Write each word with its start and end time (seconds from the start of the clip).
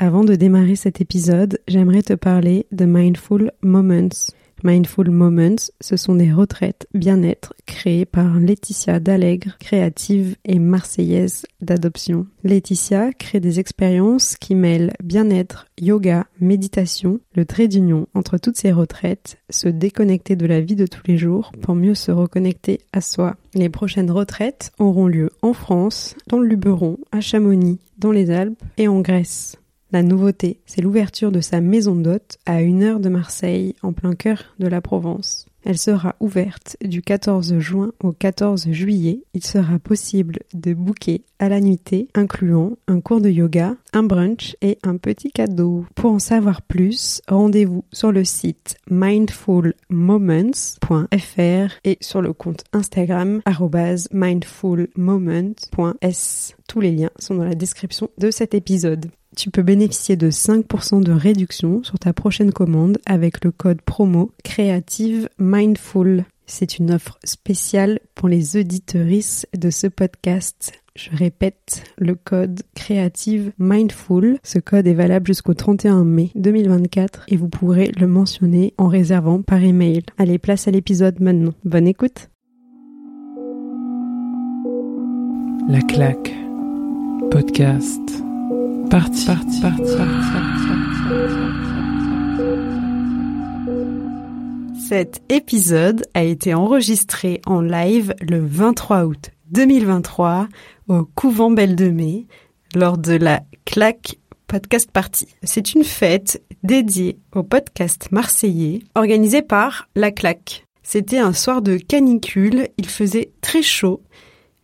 Avant 0.00 0.22
de 0.22 0.36
démarrer 0.36 0.76
cet 0.76 1.00
épisode, 1.00 1.58
j'aimerais 1.66 2.02
te 2.02 2.12
parler 2.12 2.66
de 2.70 2.84
Mindful 2.84 3.50
Moments. 3.62 4.30
Mindful 4.62 5.10
Moments, 5.10 5.56
ce 5.80 5.96
sont 5.96 6.14
des 6.14 6.32
retraites 6.32 6.86
bien-être 6.94 7.52
créées 7.66 8.04
par 8.04 8.38
Laetitia 8.38 9.00
Dallègre, 9.00 9.56
créative 9.58 10.36
et 10.44 10.60
marseillaise 10.60 11.46
d'adoption. 11.60 12.28
Laetitia 12.44 13.12
crée 13.12 13.40
des 13.40 13.58
expériences 13.58 14.36
qui 14.36 14.54
mêlent 14.54 14.92
bien-être, 15.02 15.66
yoga, 15.80 16.26
méditation, 16.40 17.18
le 17.34 17.44
trait 17.44 17.66
d'union 17.66 18.06
entre 18.14 18.38
toutes 18.38 18.56
ces 18.56 18.70
retraites, 18.70 19.38
se 19.50 19.68
déconnecter 19.68 20.36
de 20.36 20.46
la 20.46 20.60
vie 20.60 20.76
de 20.76 20.86
tous 20.86 21.02
les 21.08 21.18
jours 21.18 21.50
pour 21.60 21.74
mieux 21.74 21.96
se 21.96 22.12
reconnecter 22.12 22.78
à 22.92 23.00
soi. 23.00 23.34
Les 23.54 23.68
prochaines 23.68 24.12
retraites 24.12 24.70
auront 24.78 25.08
lieu 25.08 25.30
en 25.42 25.54
France, 25.54 26.14
dans 26.28 26.38
le 26.38 26.46
Luberon, 26.46 26.98
à 27.10 27.20
Chamonix, 27.20 27.80
dans 27.98 28.12
les 28.12 28.30
Alpes 28.30 28.62
et 28.76 28.86
en 28.86 29.00
Grèce. 29.00 29.56
La 29.90 30.02
nouveauté, 30.02 30.60
c'est 30.66 30.82
l'ouverture 30.82 31.32
de 31.32 31.40
sa 31.40 31.62
maison 31.62 31.96
d'hôte 31.96 32.36
à 32.44 32.60
une 32.60 32.82
heure 32.82 33.00
de 33.00 33.08
Marseille, 33.08 33.74
en 33.82 33.94
plein 33.94 34.14
cœur 34.14 34.54
de 34.58 34.66
la 34.66 34.82
Provence. 34.82 35.46
Elle 35.64 35.78
sera 35.78 36.14
ouverte 36.20 36.76
du 36.82 37.00
14 37.02 37.58
juin 37.58 37.92
au 38.02 38.12
14 38.12 38.70
juillet. 38.70 39.22
Il 39.34 39.44
sera 39.44 39.78
possible 39.78 40.40
de 40.54 40.74
booker 40.74 41.22
à 41.38 41.48
la 41.48 41.60
nuitée, 41.60 42.08
incluant 42.14 42.72
un 42.86 43.00
cours 43.00 43.20
de 43.20 43.30
yoga, 43.30 43.76
un 43.92 44.02
brunch 44.02 44.56
et 44.62 44.78
un 44.82 44.96
petit 44.98 45.30
cadeau. 45.30 45.84
Pour 45.94 46.10
en 46.12 46.18
savoir 46.18 46.62
plus, 46.62 47.22
rendez-vous 47.28 47.84
sur 47.92 48.10
le 48.12 48.24
site 48.24 48.78
mindfulmoments.fr 48.90 51.72
et 51.84 51.98
sur 52.00 52.22
le 52.22 52.32
compte 52.32 52.64
Instagram 52.72 53.42
mindfulmoments.s. 54.12 56.56
Tous 56.68 56.80
les 56.80 56.92
liens 56.92 57.10
sont 57.18 57.34
dans 57.34 57.44
la 57.44 57.54
description 57.54 58.08
de 58.18 58.30
cet 58.30 58.54
épisode. 58.54 59.10
Tu 59.38 59.50
peux 59.50 59.62
bénéficier 59.62 60.16
de 60.16 60.32
5% 60.32 61.00
de 61.00 61.12
réduction 61.12 61.84
sur 61.84 61.96
ta 61.96 62.12
prochaine 62.12 62.52
commande 62.52 62.98
avec 63.06 63.44
le 63.44 63.52
code 63.52 63.80
promo 63.80 64.32
Creative 64.42 65.28
Mindful. 65.38 66.24
C'est 66.46 66.78
une 66.78 66.90
offre 66.90 67.20
spéciale 67.22 68.00
pour 68.16 68.26
les 68.26 68.56
auditeuristes 68.56 69.46
de 69.56 69.70
ce 69.70 69.86
podcast. 69.86 70.72
Je 70.96 71.10
répète, 71.12 71.84
le 71.98 72.16
code 72.16 72.62
Creative 72.74 73.52
Mindful. 73.60 74.40
Ce 74.42 74.58
code 74.58 74.88
est 74.88 74.94
valable 74.94 75.28
jusqu'au 75.28 75.54
31 75.54 76.02
mai 76.02 76.32
2024 76.34 77.26
et 77.28 77.36
vous 77.36 77.48
pourrez 77.48 77.92
le 77.96 78.08
mentionner 78.08 78.74
en 78.76 78.88
réservant 78.88 79.42
par 79.42 79.62
email. 79.62 80.02
Allez, 80.18 80.38
place 80.38 80.66
à 80.66 80.72
l'épisode 80.72 81.20
maintenant. 81.20 81.54
Bonne 81.64 81.86
écoute. 81.86 82.28
La 85.68 85.80
claque. 85.82 86.34
Podcast. 87.30 88.24
Parti. 88.90 89.26
Parti. 89.26 89.60
Parti. 89.60 89.82
Cet 94.88 95.20
épisode 95.28 96.06
a 96.14 96.22
été 96.22 96.54
enregistré 96.54 97.40
en 97.46 97.60
live 97.60 98.14
le 98.20 98.38
23 98.44 99.04
août 99.04 99.30
2023 99.50 100.48
au 100.88 101.04
couvent 101.04 101.50
Belle 101.50 101.76
de 101.76 101.90
Mai 101.90 102.26
lors 102.74 102.96
de 102.96 103.12
la 103.12 103.42
claque 103.64 104.18
podcast 104.46 104.90
party. 104.90 105.26
C'est 105.42 105.74
une 105.74 105.84
fête 105.84 106.42
dédiée 106.62 107.18
au 107.34 107.42
podcast 107.42 108.08
marseillais 108.10 108.80
organisée 108.94 109.42
par 109.42 109.88
La 109.94 110.10
Claque. 110.10 110.64
C'était 110.82 111.18
un 111.18 111.34
soir 111.34 111.60
de 111.60 111.76
canicule, 111.76 112.68
il 112.78 112.88
faisait 112.88 113.32
très 113.42 113.62
chaud 113.62 114.02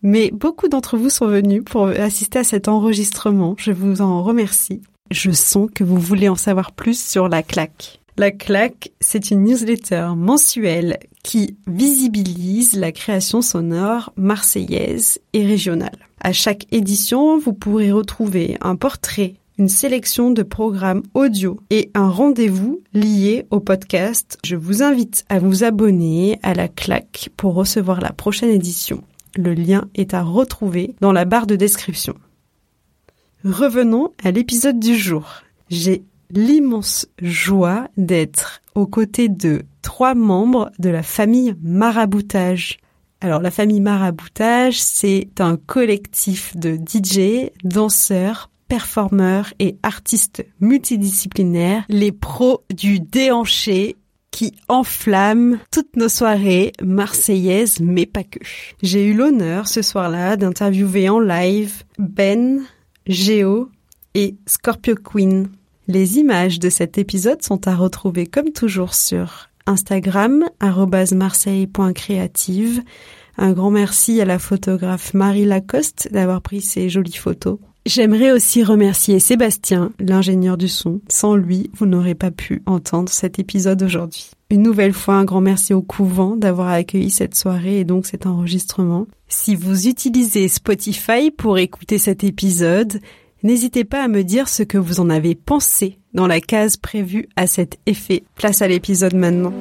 mais 0.05 0.31
beaucoup 0.31 0.69
d'entre 0.69 0.97
vous 0.97 1.11
sont 1.11 1.27
venus 1.27 1.63
pour 1.65 1.87
assister 1.87 2.41
à 2.41 2.45
cet 2.45 2.69
enregistrement. 2.69 3.57
Je 3.59 3.73
vous 3.73 4.03
en 4.03 4.23
remercie. 4.23 4.83
Je 5.11 5.33
sens 5.33 5.69
que 5.75 5.83
vous 5.83 5.99
voulez 5.99 6.29
en 6.29 6.37
savoir 6.37 6.73
plus 6.73 7.03
sur 7.03 7.29
la 7.29 7.43
claque. 7.43 8.01
La 8.17 8.31
claque, 8.31 8.93
c'est 9.01 9.33
une 9.33 9.45
newsletter 9.45 10.11
mensuelle 10.17 10.99
qui 11.25 11.57
visibilise 11.67 12.75
la 12.77 12.93
création 12.93 13.43
sonore 13.43 14.13
marseillaise 14.17 15.19
et 15.33 15.45
régionale. 15.45 15.99
À 16.21 16.33
chaque 16.33 16.67
édition, 16.71 17.39
vous 17.39 17.55
pourrez 17.55 17.91
retrouver 17.91 18.57
un 18.61 18.77
portrait, 18.77 19.35
une 19.59 19.69
sélection 19.69 20.31
de 20.31 20.43
programmes 20.43 21.03
audio 21.15 21.59
et 21.71 21.91
un 21.95 22.09
rendez-vous 22.09 22.83
lié 22.93 23.47
au 23.51 23.59
podcast. 23.59 24.39
Je 24.45 24.55
vous 24.55 24.83
invite 24.83 25.25
à 25.29 25.39
vous 25.39 25.65
abonner 25.65 26.39
à 26.43 26.55
la 26.55 26.69
claque 26.69 27.31
pour 27.37 27.55
recevoir 27.55 28.01
la 28.01 28.13
prochaine 28.13 28.51
édition. 28.51 29.03
Le 29.37 29.55
lien 29.55 29.89
est 29.95 30.15
à 30.15 30.23
retrouver 30.23 30.95
dans 31.01 31.13
la 31.13 31.25
barre 31.25 31.47
de 31.47 31.57
description. 31.57 32.15
Revenons 33.45 34.13
à 34.23 34.31
l'épisode 34.31 34.79
du 34.79 34.97
jour. 34.97 35.43
J'ai 35.69 36.05
l'immense 36.31 37.07
joie 37.21 37.89
d'être 37.97 38.63
aux 38.75 38.87
côtés 38.87 39.29
de 39.29 39.63
trois 39.83 40.15
membres 40.15 40.71
de 40.79 40.89
la 40.89 41.03
famille 41.03 41.55
Maraboutage. 41.63 42.79
Alors 43.21 43.41
la 43.41 43.51
famille 43.51 43.81
Maraboutage, 43.81 44.81
c'est 44.81 45.29
un 45.41 45.57
collectif 45.57 46.57
de 46.57 46.77
DJ, 46.77 47.51
danseurs, 47.65 48.51
performeurs 48.69 49.53
et 49.59 49.77
artistes 49.83 50.45
multidisciplinaires, 50.61 51.85
les 51.89 52.13
pros 52.13 52.65
du 52.75 53.01
déhanché 53.01 53.97
qui 54.35 54.53
enflamme 54.67 55.61
toutes 55.71 55.95
nos 55.95 56.09
soirées 56.09 56.73
marseillaises, 56.83 57.79
mais 57.79 58.05
pas 58.05 58.25
que. 58.25 58.41
J'ai 58.83 59.07
eu 59.07 59.15
l'honneur 59.15 59.69
ce 59.69 59.81
soir-là 59.81 60.37
d'interviewer 60.37 61.09
en 61.09 61.21
live 61.21 61.85
Ben, 62.01 62.63
Géo 63.07 63.69
et 64.15 64.35
Scorpio 64.47 64.97
Queen. 64.97 65.51
Les 65.87 66.19
images 66.19 66.59
de 66.59 66.69
cet 66.69 66.99
épisode 66.99 67.45
sont 67.45 67.69
à 67.69 67.77
retrouver 67.77 68.27
comme 68.27 68.51
toujours 68.51 68.95
sur 68.95 69.51
Instagram, 69.67 70.45
marseille.creative. 71.13 72.83
Un 73.39 73.53
grand 73.53 73.71
merci 73.71 74.21
à 74.21 74.25
la 74.25 74.41
photographe 74.41 75.15
Marie 75.15 75.45
Lacoste 75.45 76.09
d'avoir 76.11 76.43
pris 76.43 76.61
ces 76.61 76.89
jolies 76.89 77.13
photos. 77.13 77.61
J'aimerais 77.87 78.33
aussi 78.33 78.65
remercier 78.65 79.21
Sébastien, 79.21 79.93
l'ingénieur 80.01 80.57
du 80.57 80.69
son. 80.69 81.03
Sans 81.11 81.37
lui, 81.37 81.71
vous 81.75 81.85
n'aurez 81.85 82.15
pas 82.15 82.31
pu 82.31 82.63
entendre 82.65 83.11
cet 83.11 83.39
épisode 83.39 83.83
aujourd'hui. 83.83 84.31
Une 84.49 84.63
nouvelle 84.63 84.95
fois, 84.95 85.17
un 85.17 85.27
grand 85.27 85.43
merci 85.43 85.75
au 85.75 85.83
couvent 85.83 86.35
d'avoir 86.35 86.69
accueilli 86.69 87.11
cette 87.11 87.35
soirée 87.35 87.81
et 87.81 87.85
donc 87.85 88.07
cet 88.07 88.25
enregistrement. 88.25 89.07
Si 89.29 89.55
vous 89.55 89.87
utilisez 89.87 90.49
Spotify 90.49 91.31
pour 91.31 91.59
écouter 91.59 91.99
cet 91.99 92.25
épisode, 92.25 93.01
n'hésitez 93.43 93.85
pas 93.85 94.03
à 94.03 94.09
me 94.09 94.25
dire 94.25 94.49
ce 94.49 94.63
que 94.63 94.79
vous 94.79 95.01
en 95.01 95.11
avez 95.11 95.35
pensé 95.35 95.99
dans 96.15 96.27
la 96.27 96.41
case 96.41 96.79
prévue 96.79 97.29
à 97.37 97.47
cet 97.47 97.79
effet. 97.85 98.25
Place 98.35 98.63
à 98.63 98.69
l'épisode 98.69 99.15
maintenant. 99.15 99.53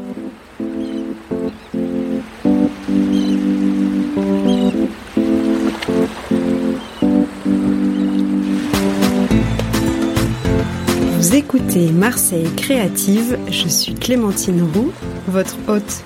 Écoutez 11.35 11.91
Marseille 11.91 12.47
Créative, 12.55 13.39
je 13.49 13.67
suis 13.67 13.95
Clémentine 13.95 14.61
Roux, 14.61 14.91
votre 15.27 15.57
hôte. 15.67 16.03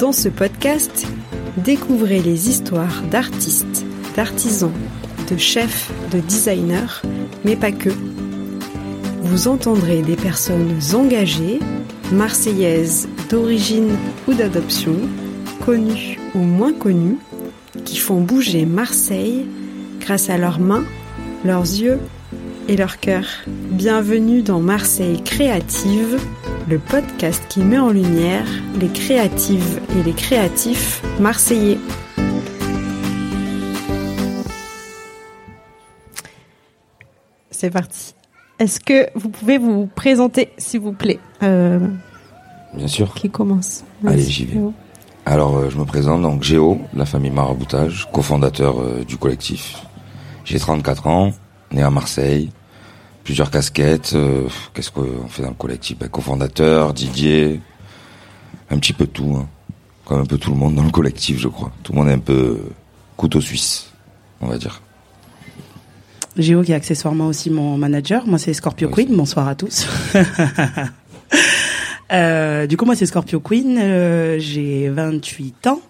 Dans 0.00 0.10
ce 0.10 0.28
podcast, 0.28 1.06
découvrez 1.56 2.18
les 2.18 2.48
histoires 2.48 3.02
d'artistes, 3.08 3.86
d'artisans, 4.16 4.72
de 5.30 5.36
chefs, 5.36 5.92
de 6.10 6.18
designers, 6.18 7.00
mais 7.44 7.54
pas 7.54 7.70
que. 7.70 7.90
Vous 9.22 9.46
entendrez 9.46 10.02
des 10.02 10.16
personnes 10.16 10.76
engagées, 10.92 11.60
marseillaises 12.10 13.08
d'origine 13.30 13.96
ou 14.26 14.34
d'adoption, 14.34 14.96
connues 15.64 16.18
ou 16.34 16.40
moins 16.40 16.72
connues, 16.72 17.18
qui 17.84 17.98
font 17.98 18.20
bouger 18.20 18.66
Marseille 18.66 19.46
grâce 20.00 20.28
à 20.28 20.38
leurs 20.38 20.58
mains, 20.58 20.84
leurs 21.44 21.62
yeux 21.62 22.00
et 22.68 22.76
leur 22.76 22.98
cœur. 22.98 23.24
Bienvenue 23.46 24.42
dans 24.42 24.60
Marseille 24.60 25.22
Créative, 25.22 26.18
le 26.68 26.78
podcast 26.78 27.42
qui 27.48 27.60
met 27.60 27.78
en 27.78 27.90
lumière 27.90 28.46
les 28.80 28.88
créatives 28.88 29.80
et 29.98 30.02
les 30.02 30.12
créatifs 30.12 31.02
marseillais. 31.20 31.78
C'est 37.50 37.70
parti. 37.70 38.14
Est-ce 38.58 38.80
que 38.80 39.06
vous 39.14 39.28
pouvez 39.28 39.58
vous 39.58 39.86
présenter, 39.86 40.50
s'il 40.58 40.80
vous 40.80 40.92
plaît? 40.92 41.18
Euh, 41.42 41.78
Bien 42.74 42.88
sûr. 42.88 43.14
Qui 43.14 43.30
commence? 43.30 43.84
Allez, 44.06 44.22
j'y 44.22 44.44
vais. 44.44 44.58
Alors, 45.24 45.56
euh, 45.56 45.70
je 45.70 45.78
me 45.78 45.84
présente, 45.84 46.22
donc 46.22 46.42
Géo, 46.42 46.80
la 46.94 47.04
famille 47.04 47.30
Maraboutage, 47.30 48.08
cofondateur 48.12 48.80
euh, 48.80 49.04
du 49.04 49.16
collectif. 49.16 49.82
J'ai 50.44 50.58
34 50.58 51.06
ans, 51.06 51.32
né 51.72 51.82
à 51.82 51.90
Marseille, 51.90 52.50
plusieurs 53.26 53.50
casquettes. 53.50 54.12
euh, 54.14 54.48
Qu'est-ce 54.72 54.92
qu'on 54.92 55.26
fait 55.28 55.42
dans 55.42 55.48
le 55.48 55.54
collectif? 55.54 55.98
Ben, 55.98 56.08
Cofondateur, 56.08 56.94
Didier, 56.94 57.60
un 58.70 58.78
petit 58.78 58.92
peu 58.92 59.08
tout, 59.08 59.36
hein. 59.36 59.48
comme 60.04 60.20
un 60.20 60.24
peu 60.24 60.38
tout 60.38 60.50
le 60.50 60.56
monde 60.56 60.76
dans 60.76 60.84
le 60.84 60.92
collectif, 60.92 61.40
je 61.40 61.48
crois. 61.48 61.72
Tout 61.82 61.92
le 61.92 61.98
monde 61.98 62.08
est 62.08 62.12
un 62.12 62.20
peu 62.20 62.60
couteau 63.16 63.40
suisse, 63.40 63.90
on 64.40 64.46
va 64.46 64.58
dire. 64.58 64.80
Géo 66.36 66.62
qui 66.62 66.70
est 66.70 66.76
accessoirement 66.76 67.26
aussi 67.26 67.50
mon 67.50 67.76
manager. 67.76 68.26
Moi, 68.28 68.38
c'est 68.38 68.54
Scorpio 68.54 68.90
Queen. 68.90 69.08
Bonsoir 69.16 69.48
à 69.48 69.56
tous. 69.56 69.88
euh, 72.12 72.68
du 72.68 72.76
coup, 72.76 72.84
moi, 72.84 72.94
c'est 72.94 73.06
Scorpio 73.06 73.40
Queen. 73.40 73.76
Euh, 73.76 74.36
j'ai 74.38 74.88
28 74.88 75.66
ans. 75.66 75.80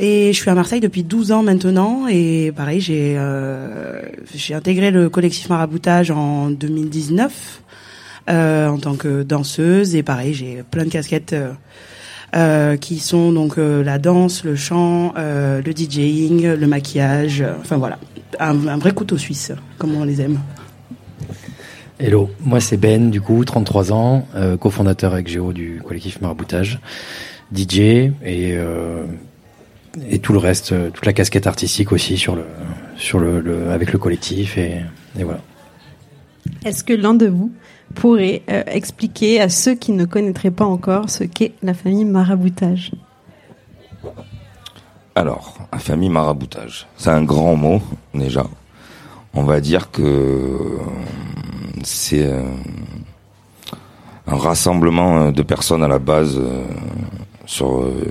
Et 0.00 0.32
je 0.32 0.38
suis 0.38 0.48
à 0.48 0.54
Marseille 0.54 0.80
depuis 0.80 1.02
12 1.02 1.32
ans 1.32 1.42
maintenant. 1.42 2.06
Et 2.08 2.52
pareil, 2.54 2.80
j'ai 2.80 3.16
euh, 3.18 4.00
j'ai 4.32 4.54
intégré 4.54 4.90
le 4.90 5.08
collectif 5.08 5.48
Maraboutage 5.48 6.12
en 6.12 6.50
2019 6.50 7.62
euh, 8.28 8.68
en 8.68 8.78
tant 8.78 8.94
que 8.94 9.24
danseuse. 9.24 9.96
Et 9.96 10.04
pareil, 10.04 10.34
j'ai 10.34 10.62
plein 10.70 10.84
de 10.84 10.90
casquettes 10.90 11.34
euh, 12.36 12.76
qui 12.76 13.00
sont 13.00 13.32
donc 13.32 13.56
la 13.56 13.98
danse, 13.98 14.44
le 14.44 14.54
chant, 14.54 15.14
le 15.16 15.72
DJing, 15.72 16.46
le 16.54 16.66
maquillage. 16.68 17.44
enfin 17.60 17.76
voilà, 17.76 17.98
un, 18.38 18.54
vrai 18.54 18.92
couteau 18.92 19.18
suisse, 19.18 19.52
comme 19.78 19.96
on 19.96 20.04
les 20.04 20.20
aime. 20.20 20.38
Hello, 21.98 22.30
moi 22.44 22.60
c'est 22.60 22.76
Ben, 22.76 23.10
du 23.10 23.20
coup, 23.20 23.44
33 23.44 23.92
ans, 23.92 24.28
cofondateur 24.60 25.14
avec 25.14 25.26
Géo 25.26 25.52
du 25.52 25.82
collectif 25.84 26.20
Maraboutage, 26.20 26.78
DJ 27.52 28.12
et, 28.24 28.56
et 30.10 30.18
tout 30.18 30.32
le 30.32 30.38
reste, 30.38 30.72
euh, 30.72 30.90
toute 30.90 31.06
la 31.06 31.12
casquette 31.12 31.46
artistique 31.46 31.92
aussi 31.92 32.16
sur 32.16 32.36
le, 32.36 32.44
sur 32.96 33.18
le, 33.18 33.40
le 33.40 33.70
avec 33.70 33.92
le 33.92 33.98
collectif 33.98 34.58
et, 34.58 34.80
et 35.18 35.24
voilà. 35.24 35.40
Est-ce 36.64 36.82
que 36.84 36.92
l'un 36.92 37.14
de 37.14 37.26
vous 37.26 37.52
pourrait 37.94 38.42
euh, 38.50 38.62
expliquer 38.66 39.40
à 39.40 39.48
ceux 39.48 39.74
qui 39.74 39.92
ne 39.92 40.04
connaîtraient 40.04 40.50
pas 40.50 40.64
encore 40.64 41.10
ce 41.10 41.24
qu'est 41.24 41.52
la 41.62 41.74
famille 41.74 42.04
Maraboutage? 42.04 42.92
Alors, 45.14 45.58
la 45.72 45.80
famille 45.80 46.10
maraboutage, 46.10 46.86
c'est 46.96 47.10
un 47.10 47.24
grand 47.24 47.56
mot 47.56 47.82
déjà. 48.14 48.46
On 49.34 49.42
va 49.42 49.60
dire 49.60 49.90
que 49.90 50.02
euh, 50.02 50.78
c'est 51.82 52.24
euh, 52.24 52.44
un 54.28 54.36
rassemblement 54.36 55.32
de 55.32 55.42
personnes 55.42 55.82
à 55.82 55.88
la 55.88 55.98
base 55.98 56.38
euh, 56.38 56.64
sur 57.48 57.80
euh, 57.80 58.04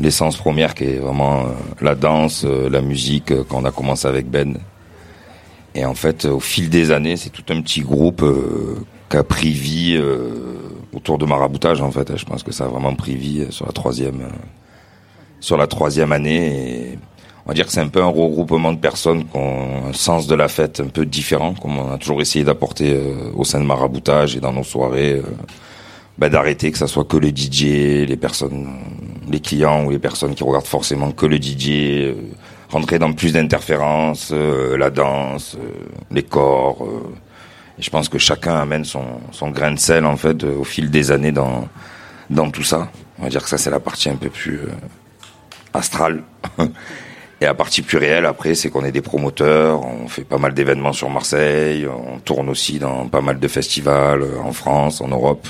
l'essence 0.00 0.36
première 0.36 0.74
qui 0.74 0.82
est 0.82 0.98
vraiment 0.98 1.42
euh, 1.42 1.50
la 1.80 1.94
danse, 1.94 2.44
euh, 2.44 2.68
la 2.68 2.82
musique 2.82 3.32
quand 3.48 3.62
on 3.62 3.64
a 3.64 3.70
commencé 3.70 4.08
avec 4.08 4.28
Ben. 4.28 4.58
Et 5.76 5.84
en 5.84 5.94
fait, 5.94 6.24
au 6.24 6.40
fil 6.40 6.68
des 6.68 6.90
années, 6.90 7.16
c'est 7.16 7.30
tout 7.30 7.44
un 7.50 7.60
petit 7.62 7.82
groupe 7.82 8.24
qui 9.08 9.16
a 9.16 9.22
pris 9.22 9.52
vie 9.52 10.02
autour 10.92 11.16
de 11.16 11.24
maraboutage 11.24 11.80
en 11.80 11.92
fait. 11.92 12.16
Je 12.16 12.24
pense 12.24 12.42
que 12.42 12.50
ça 12.50 12.64
a 12.64 12.66
vraiment 12.66 12.92
pris 12.96 13.14
vie 13.14 13.46
sur 13.50 13.66
la 13.66 13.72
troisième, 13.72 14.22
sur 15.38 15.56
la 15.56 15.68
troisième 15.68 16.10
année. 16.10 16.46
Et 16.46 16.98
on 17.46 17.50
va 17.50 17.54
dire 17.54 17.66
que 17.66 17.70
c'est 17.70 17.80
un 17.80 17.86
peu 17.86 18.02
un 18.02 18.08
regroupement 18.08 18.72
de 18.72 18.78
personnes 18.78 19.24
qui 19.26 19.36
ont 19.36 19.86
un 19.90 19.92
sens 19.92 20.26
de 20.26 20.34
la 20.34 20.48
fête 20.48 20.80
un 20.80 20.88
peu 20.88 21.06
différent, 21.06 21.54
comme 21.54 21.78
on 21.78 21.92
a 21.92 21.98
toujours 21.98 22.20
essayé 22.20 22.44
d'apporter 22.44 22.92
euh, 22.92 23.30
au 23.36 23.44
sein 23.44 23.60
de 23.60 23.64
maraboutage 23.64 24.34
et 24.34 24.40
dans 24.40 24.52
nos 24.52 24.64
soirées. 24.64 25.22
Bah, 26.20 26.28
d'arrêter 26.28 26.70
que 26.70 26.76
ça 26.76 26.86
soit 26.86 27.06
que 27.06 27.16
le 27.16 27.30
DJ, 27.30 28.06
les 28.06 28.16
personnes, 28.18 28.68
les 29.30 29.40
clients 29.40 29.86
ou 29.86 29.90
les 29.90 29.98
personnes 29.98 30.34
qui 30.34 30.44
regardent 30.44 30.66
forcément 30.66 31.12
que 31.12 31.24
le 31.24 31.38
DJ, 31.38 31.68
euh, 31.70 32.14
rentrer 32.68 32.98
dans 32.98 33.14
plus 33.14 33.32
d'interférences, 33.32 34.28
euh, 34.30 34.76
la 34.76 34.90
danse, 34.90 35.56
euh, 35.56 35.72
les 36.10 36.22
corps. 36.22 36.86
et 37.78 37.82
je 37.82 37.88
pense 37.88 38.10
que 38.10 38.18
chacun 38.18 38.54
amène 38.56 38.84
son, 38.84 39.04
son 39.32 39.50
grain 39.50 39.72
de 39.72 39.78
sel 39.78 40.04
en 40.04 40.18
fait 40.18 40.44
au 40.44 40.62
fil 40.62 40.90
des 40.90 41.10
années 41.10 41.32
dans 41.32 41.66
dans 42.28 42.50
tout 42.50 42.64
ça. 42.64 42.90
On 43.18 43.22
va 43.24 43.30
dire 43.30 43.42
que 43.42 43.48
ça 43.48 43.56
c'est 43.56 43.70
la 43.70 43.80
partie 43.80 44.10
un 44.10 44.16
peu 44.16 44.28
plus 44.28 44.60
astrale. 45.72 46.22
Et 47.42 47.46
la 47.46 47.54
partie 47.54 47.80
plus 47.80 47.96
réelle 47.96 48.26
après, 48.26 48.54
c'est 48.54 48.68
qu'on 48.68 48.84
est 48.84 48.92
des 48.92 49.00
promoteurs, 49.00 49.82
on 49.82 50.08
fait 50.08 50.24
pas 50.24 50.36
mal 50.36 50.52
d'événements 50.52 50.92
sur 50.92 51.08
Marseille, 51.08 51.86
on 51.86 52.18
tourne 52.18 52.50
aussi 52.50 52.78
dans 52.78 53.08
pas 53.08 53.22
mal 53.22 53.38
de 53.38 53.48
festivals 53.48 54.22
en 54.44 54.52
France, 54.52 55.00
en 55.00 55.08
Europe. 55.08 55.48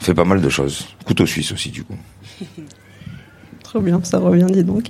On 0.00 0.04
fait 0.04 0.14
pas 0.14 0.24
mal 0.24 0.40
de 0.40 0.48
choses. 0.48 0.88
Couteau 1.04 1.26
suisse 1.26 1.52
aussi 1.52 1.70
du 1.70 1.84
coup. 1.84 1.96
Trop 3.62 3.80
bien, 3.80 4.00
ça 4.02 4.18
revient, 4.18 4.46
dis 4.50 4.64
donc. 4.64 4.86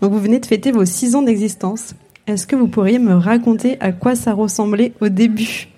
Donc 0.00 0.12
vous 0.12 0.20
venez 0.20 0.40
de 0.40 0.46
fêter 0.46 0.72
vos 0.72 0.84
six 0.84 1.14
ans 1.14 1.22
d'existence. 1.22 1.94
Est-ce 2.26 2.46
que 2.46 2.56
vous 2.56 2.68
pourriez 2.68 2.98
me 2.98 3.14
raconter 3.14 3.78
à 3.80 3.92
quoi 3.92 4.16
ça 4.16 4.32
ressemblait 4.32 4.92
au 5.00 5.08
début? 5.08 5.68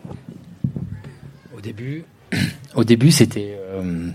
Au 1.56 1.61
début, 1.61 2.05
au 2.75 2.85
début 2.85 3.11
c'était, 3.11 3.58
euh, 3.58 4.08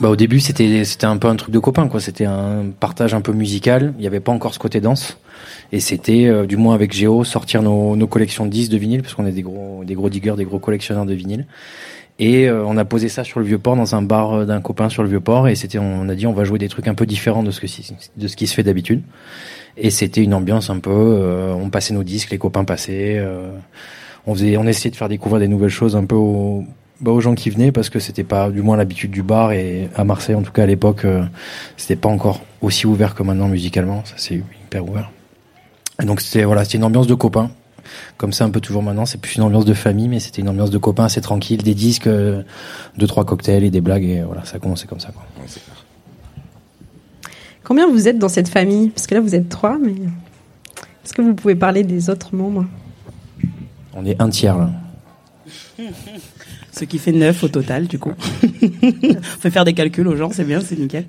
bah 0.00 0.08
au 0.08 0.16
début 0.16 0.40
c'était 0.40 0.84
c'était 0.84 1.06
un 1.06 1.16
peu 1.18 1.28
un 1.28 1.36
truc 1.36 1.52
de 1.54 1.58
copain 1.58 1.88
quoi. 1.88 2.00
C'était 2.00 2.24
un 2.24 2.66
partage 2.78 3.14
un 3.14 3.20
peu 3.20 3.32
musical. 3.32 3.94
Il 3.98 4.00
n'y 4.00 4.06
avait 4.06 4.20
pas 4.20 4.32
encore 4.32 4.52
ce 4.52 4.58
côté 4.58 4.80
danse. 4.80 5.18
Et 5.72 5.80
c'était, 5.80 6.26
euh, 6.26 6.46
du 6.46 6.56
moins 6.56 6.74
avec 6.74 6.92
Géo, 6.92 7.24
sortir 7.24 7.62
nos, 7.62 7.96
nos 7.96 8.06
collections 8.06 8.46
de 8.46 8.50
disques 8.50 8.70
de 8.70 8.78
vinyle, 8.78 9.02
parce 9.02 9.14
qu'on 9.14 9.26
est 9.26 9.32
des 9.32 9.42
gros 9.42 9.84
des 9.84 9.94
gros 9.94 10.08
diggers, 10.08 10.34
des 10.36 10.44
gros 10.44 10.58
collectionneurs 10.58 11.06
de 11.06 11.14
vinyle. 11.14 11.46
Et 12.18 12.48
euh, 12.48 12.64
on 12.64 12.76
a 12.76 12.84
posé 12.84 13.08
ça 13.08 13.24
sur 13.24 13.40
le 13.40 13.46
vieux 13.46 13.58
port 13.58 13.76
dans 13.76 13.94
un 13.96 14.02
bar 14.02 14.32
euh, 14.32 14.44
d'un 14.44 14.60
copain 14.60 14.88
sur 14.88 15.02
le 15.02 15.08
vieux 15.08 15.20
port. 15.20 15.48
Et 15.48 15.54
c'était, 15.56 15.78
on 15.78 16.08
a 16.08 16.14
dit, 16.14 16.26
on 16.26 16.32
va 16.32 16.44
jouer 16.44 16.58
des 16.58 16.68
trucs 16.68 16.86
un 16.86 16.94
peu 16.94 17.06
différents 17.06 17.42
de 17.42 17.50
ce 17.50 17.60
que 17.60 17.66
de 18.16 18.28
ce 18.28 18.36
qui 18.36 18.46
se 18.46 18.54
fait 18.54 18.62
d'habitude. 18.62 19.02
Et 19.76 19.90
c'était 19.90 20.22
une 20.22 20.34
ambiance 20.34 20.70
un 20.70 20.78
peu, 20.78 20.90
euh, 20.92 21.52
on 21.52 21.70
passait 21.70 21.94
nos 21.94 22.04
disques, 22.04 22.30
les 22.30 22.38
copains 22.38 22.64
passaient. 22.64 23.16
euh, 23.18 23.50
on 24.26 24.34
faisait, 24.34 24.56
on 24.56 24.66
essayait 24.66 24.90
de 24.90 24.96
faire 24.96 25.08
découvrir 25.08 25.40
des 25.40 25.48
nouvelles 25.48 25.68
choses 25.70 25.96
un 25.96 26.04
peu 26.04 26.14
aux, 26.14 26.64
bah, 27.00 27.10
aux 27.10 27.20
gens 27.20 27.34
qui 27.34 27.50
venaient 27.50 27.72
parce 27.72 27.90
que 27.90 27.98
c'était 27.98 28.24
pas 28.24 28.50
du 28.50 28.62
moins 28.62 28.76
l'habitude 28.76 29.10
du 29.10 29.22
bar 29.22 29.52
et 29.52 29.88
à 29.96 30.04
Marseille 30.04 30.36
en 30.36 30.42
tout 30.42 30.52
cas 30.52 30.62
à 30.62 30.66
l'époque 30.66 31.04
euh, 31.04 31.24
c'était 31.76 31.96
pas 31.96 32.08
encore 32.08 32.40
aussi 32.62 32.86
ouvert 32.86 33.14
que 33.14 33.22
maintenant 33.22 33.48
musicalement 33.48 34.02
ça 34.04 34.14
c'est 34.16 34.36
hyper 34.36 34.88
ouvert 34.88 35.10
donc 36.02 36.20
c'était 36.20 36.44
voilà 36.44 36.64
c'était 36.64 36.78
une 36.78 36.84
ambiance 36.84 37.06
de 37.06 37.14
copains 37.14 37.50
comme 38.16 38.32
c'est 38.32 38.44
un 38.44 38.50
peu 38.50 38.60
toujours 38.60 38.82
maintenant 38.82 39.06
c'est 39.06 39.18
plus 39.18 39.36
une 39.36 39.42
ambiance 39.42 39.64
de 39.64 39.74
famille 39.74 40.08
mais 40.08 40.20
c'était 40.20 40.42
une 40.42 40.48
ambiance 40.48 40.70
de 40.70 40.78
copains 40.78 41.04
assez 41.04 41.20
tranquille 41.20 41.62
des 41.62 41.74
disques 41.74 42.06
euh, 42.06 42.42
deux 42.96 43.06
trois 43.06 43.24
cocktails 43.24 43.64
et 43.64 43.70
des 43.70 43.80
blagues 43.80 44.04
et 44.04 44.22
voilà 44.22 44.44
ça 44.44 44.56
a 44.56 44.58
commencé 44.58 44.86
comme 44.86 45.00
ça 45.00 45.08
quoi. 45.08 45.22
Ouais, 45.38 45.44
c'est 45.46 45.62
clair. 45.64 45.84
Combien 47.64 47.88
vous 47.88 48.08
êtes 48.08 48.18
dans 48.18 48.28
cette 48.28 48.48
famille? 48.48 48.90
Parce 48.90 49.06
que 49.06 49.14
là, 49.14 49.22
vous 49.22 49.34
êtes 49.34 49.48
trois, 49.48 49.78
mais 49.78 49.94
est-ce 51.02 51.14
que 51.14 51.22
vous 51.22 51.34
pouvez 51.34 51.54
parler 51.54 51.82
des 51.82 52.10
autres 52.10 52.36
membres? 52.36 52.66
On 53.94 54.04
est 54.04 54.20
un 54.20 54.28
tiers 54.28 54.58
là 54.58 54.70
Ce 56.76 56.84
qui 56.84 56.98
fait 56.98 57.12
neuf 57.12 57.44
au 57.44 57.48
total, 57.48 57.86
du 57.86 57.98
coup. 57.98 58.12
on 58.42 59.40
fait 59.40 59.50
faire 59.50 59.64
des 59.64 59.74
calculs 59.74 60.08
aux 60.08 60.16
gens, 60.16 60.30
c'est 60.32 60.44
bien, 60.44 60.60
c'est 60.60 60.76
nickel. 60.76 61.04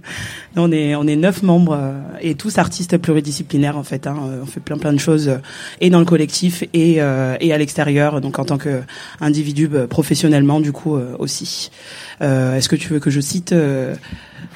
On 0.56 0.72
est, 0.72 0.96
on 0.96 1.08
est 1.08 1.16
neuf 1.16 1.42
membres 1.42 1.76
euh, 1.80 2.00
et 2.22 2.36
tous 2.36 2.60
artistes 2.60 2.98
pluridisciplinaires 2.98 3.78
en 3.78 3.84
fait. 3.84 4.06
Hein. 4.06 4.18
Euh, 4.28 4.40
On 4.44 4.46
fait 4.46 4.60
plein 4.60 4.78
plein 4.78 4.94
de 4.94 5.00
choses 5.00 5.28
euh, 5.28 5.38
et 5.82 5.90
dans 5.90 6.00
le 6.00 6.06
collectif 6.06 6.64
et, 6.74 7.02
euh, 7.02 7.36
et 7.40 7.52
à 7.52 7.58
l'extérieur, 7.58 8.22
donc 8.22 8.38
en 8.38 8.46
tant 8.46 8.58
que 8.58 8.82
individu 9.20 9.70
professionnellement 9.90 10.60
du 10.60 10.72
coup 10.72 10.98
aussi. 11.20 11.72
Euh, 12.22 12.56
Est-ce 12.56 12.70
que 12.70 12.76
tu 12.76 12.90
veux 12.90 13.00
que 13.00 13.10
je 13.10 13.20
cite 13.20 13.54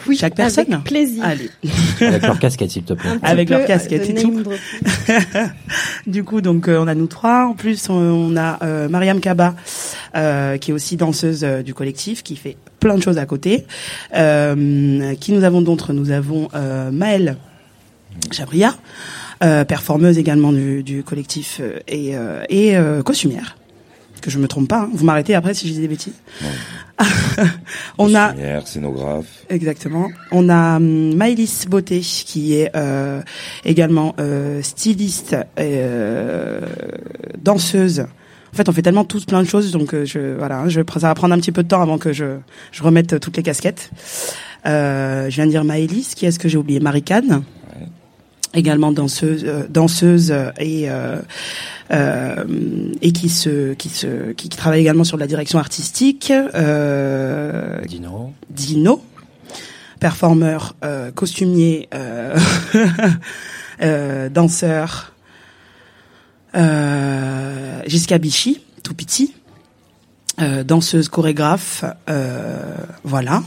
euh, 0.07 0.13
chaque 0.17 0.35
personne 0.35 0.73
Avec 0.73 0.83
plaisir. 0.83 1.23
Allez. 1.23 1.49
avec 2.01 2.21
leur 2.23 2.39
casquette 2.39 2.71
s'il 2.71 2.83
te 2.83 2.93
plaît 2.93 3.09
Avec 3.21 3.49
leur 3.49 3.65
casquette 3.65 4.13
de 4.13 4.19
et 4.19 4.21
tout. 4.21 4.43
Du 6.07 6.23
coup, 6.23 6.41
donc 6.41 6.67
euh, 6.67 6.79
on 6.79 6.87
a 6.87 6.95
nous 6.95 7.07
trois. 7.07 7.45
En 7.45 7.53
plus, 7.53 7.89
on, 7.89 7.93
on 7.93 8.35
a 8.37 8.59
euh, 8.63 8.89
Mariam 8.89 9.19
Kaba, 9.19 9.55
euh, 10.15 10.57
qui 10.57 10.71
est 10.71 10.73
aussi 10.73 10.97
danseuse 10.97 11.43
euh, 11.43 11.61
du 11.61 11.73
collectif, 11.73 12.23
qui 12.23 12.35
fait 12.35 12.57
plein 12.79 12.95
de 12.95 13.03
choses 13.03 13.17
à 13.17 13.25
côté. 13.25 13.65
Euh, 14.15 15.13
qui 15.15 15.31
nous 15.33 15.43
avons 15.43 15.61
d'autres? 15.61 15.93
Nous 15.93 16.11
avons 16.11 16.49
euh, 16.53 16.91
Maëlle 16.91 17.37
Chabria, 18.31 18.75
euh, 19.43 19.63
performeuse 19.65 20.17
également 20.17 20.51
du, 20.51 20.83
du 20.83 21.03
collectif 21.03 21.59
euh, 21.61 21.79
et, 21.87 22.15
euh, 22.15 22.43
et 22.49 22.75
euh, 22.77 23.03
costumière. 23.03 23.55
Que 24.21 24.29
je 24.29 24.37
me 24.39 24.47
trompe 24.47 24.67
pas. 24.67 24.81
hein. 24.81 24.89
Vous 24.93 25.05
m'arrêtez 25.05 25.33
après 25.35 25.53
si 25.53 25.67
je 25.67 25.73
dis 25.73 25.79
des 25.81 25.87
bêtises. 25.87 26.13
on 27.97 28.13
a 28.15 28.33
scénographe. 28.65 29.45
Exactement. 29.49 30.09
On 30.31 30.49
a 30.49 30.77
hum, 30.77 31.15
Maëlys 31.15 31.65
Beauté 31.67 31.99
qui 32.01 32.55
est 32.55 32.71
euh, 32.75 33.21
également 33.63 34.15
euh, 34.19 34.61
styliste, 34.61 35.33
et, 35.57 35.79
euh, 35.79 36.61
danseuse. 37.41 38.01
En 38.51 38.57
fait, 38.57 38.67
on 38.67 38.71
fait 38.71 38.81
tellement 38.81 39.05
tous 39.05 39.25
plein 39.25 39.43
de 39.43 39.47
choses, 39.47 39.71
donc 39.71 39.93
euh, 39.93 40.05
je 40.05 40.35
voilà, 40.37 40.67
je 40.67 40.81
ça 40.93 41.07
va 41.07 41.13
prendre 41.15 41.33
un 41.35 41.39
petit 41.39 41.51
peu 41.51 41.63
de 41.63 41.67
temps 41.67 41.81
avant 41.81 41.97
que 41.97 42.11
je 42.13 42.37
je 42.71 42.83
remette 42.83 43.19
toutes 43.19 43.37
les 43.37 43.43
casquettes. 43.43 43.91
Euh, 44.65 45.29
je 45.29 45.35
viens 45.35 45.45
de 45.45 45.51
dire 45.51 45.63
Maëlys. 45.63 46.15
Qui 46.15 46.25
est-ce 46.25 46.39
que 46.39 46.49
j'ai 46.49 46.57
oublié? 46.57 46.79
Marie-Canne. 46.79 47.43
Également 48.53 48.91
danseuse, 48.91 49.43
euh, 49.45 49.67
danseuse 49.69 50.31
euh, 50.31 50.49
et 50.57 50.89
euh, 50.89 51.19
euh, 51.91 52.43
et 53.01 53.11
qui 53.11 53.29
se 53.29 53.73
qui 53.73 53.89
se 53.89 54.31
qui, 54.31 54.49
qui 54.49 54.57
travaille 54.57 54.81
également 54.81 55.03
sur 55.03 55.17
la 55.17 55.27
direction 55.27 55.59
artistique. 55.59 56.31
Euh, 56.31 57.79
Dino 57.85 58.33
Dino, 58.49 59.03
performeur, 59.99 60.75
euh, 60.83 61.11
costumier, 61.11 61.89
euh, 61.93 62.37
euh, 63.81 64.29
danseur, 64.29 65.13
euh, 66.55 67.81
Bichy, 68.19 68.61
tout 68.83 68.93
petit, 68.93 69.35
euh, 70.41 70.63
danseuse, 70.63 71.09
chorégraphe, 71.09 71.85
euh, 72.09 72.75
voilà. 73.03 73.43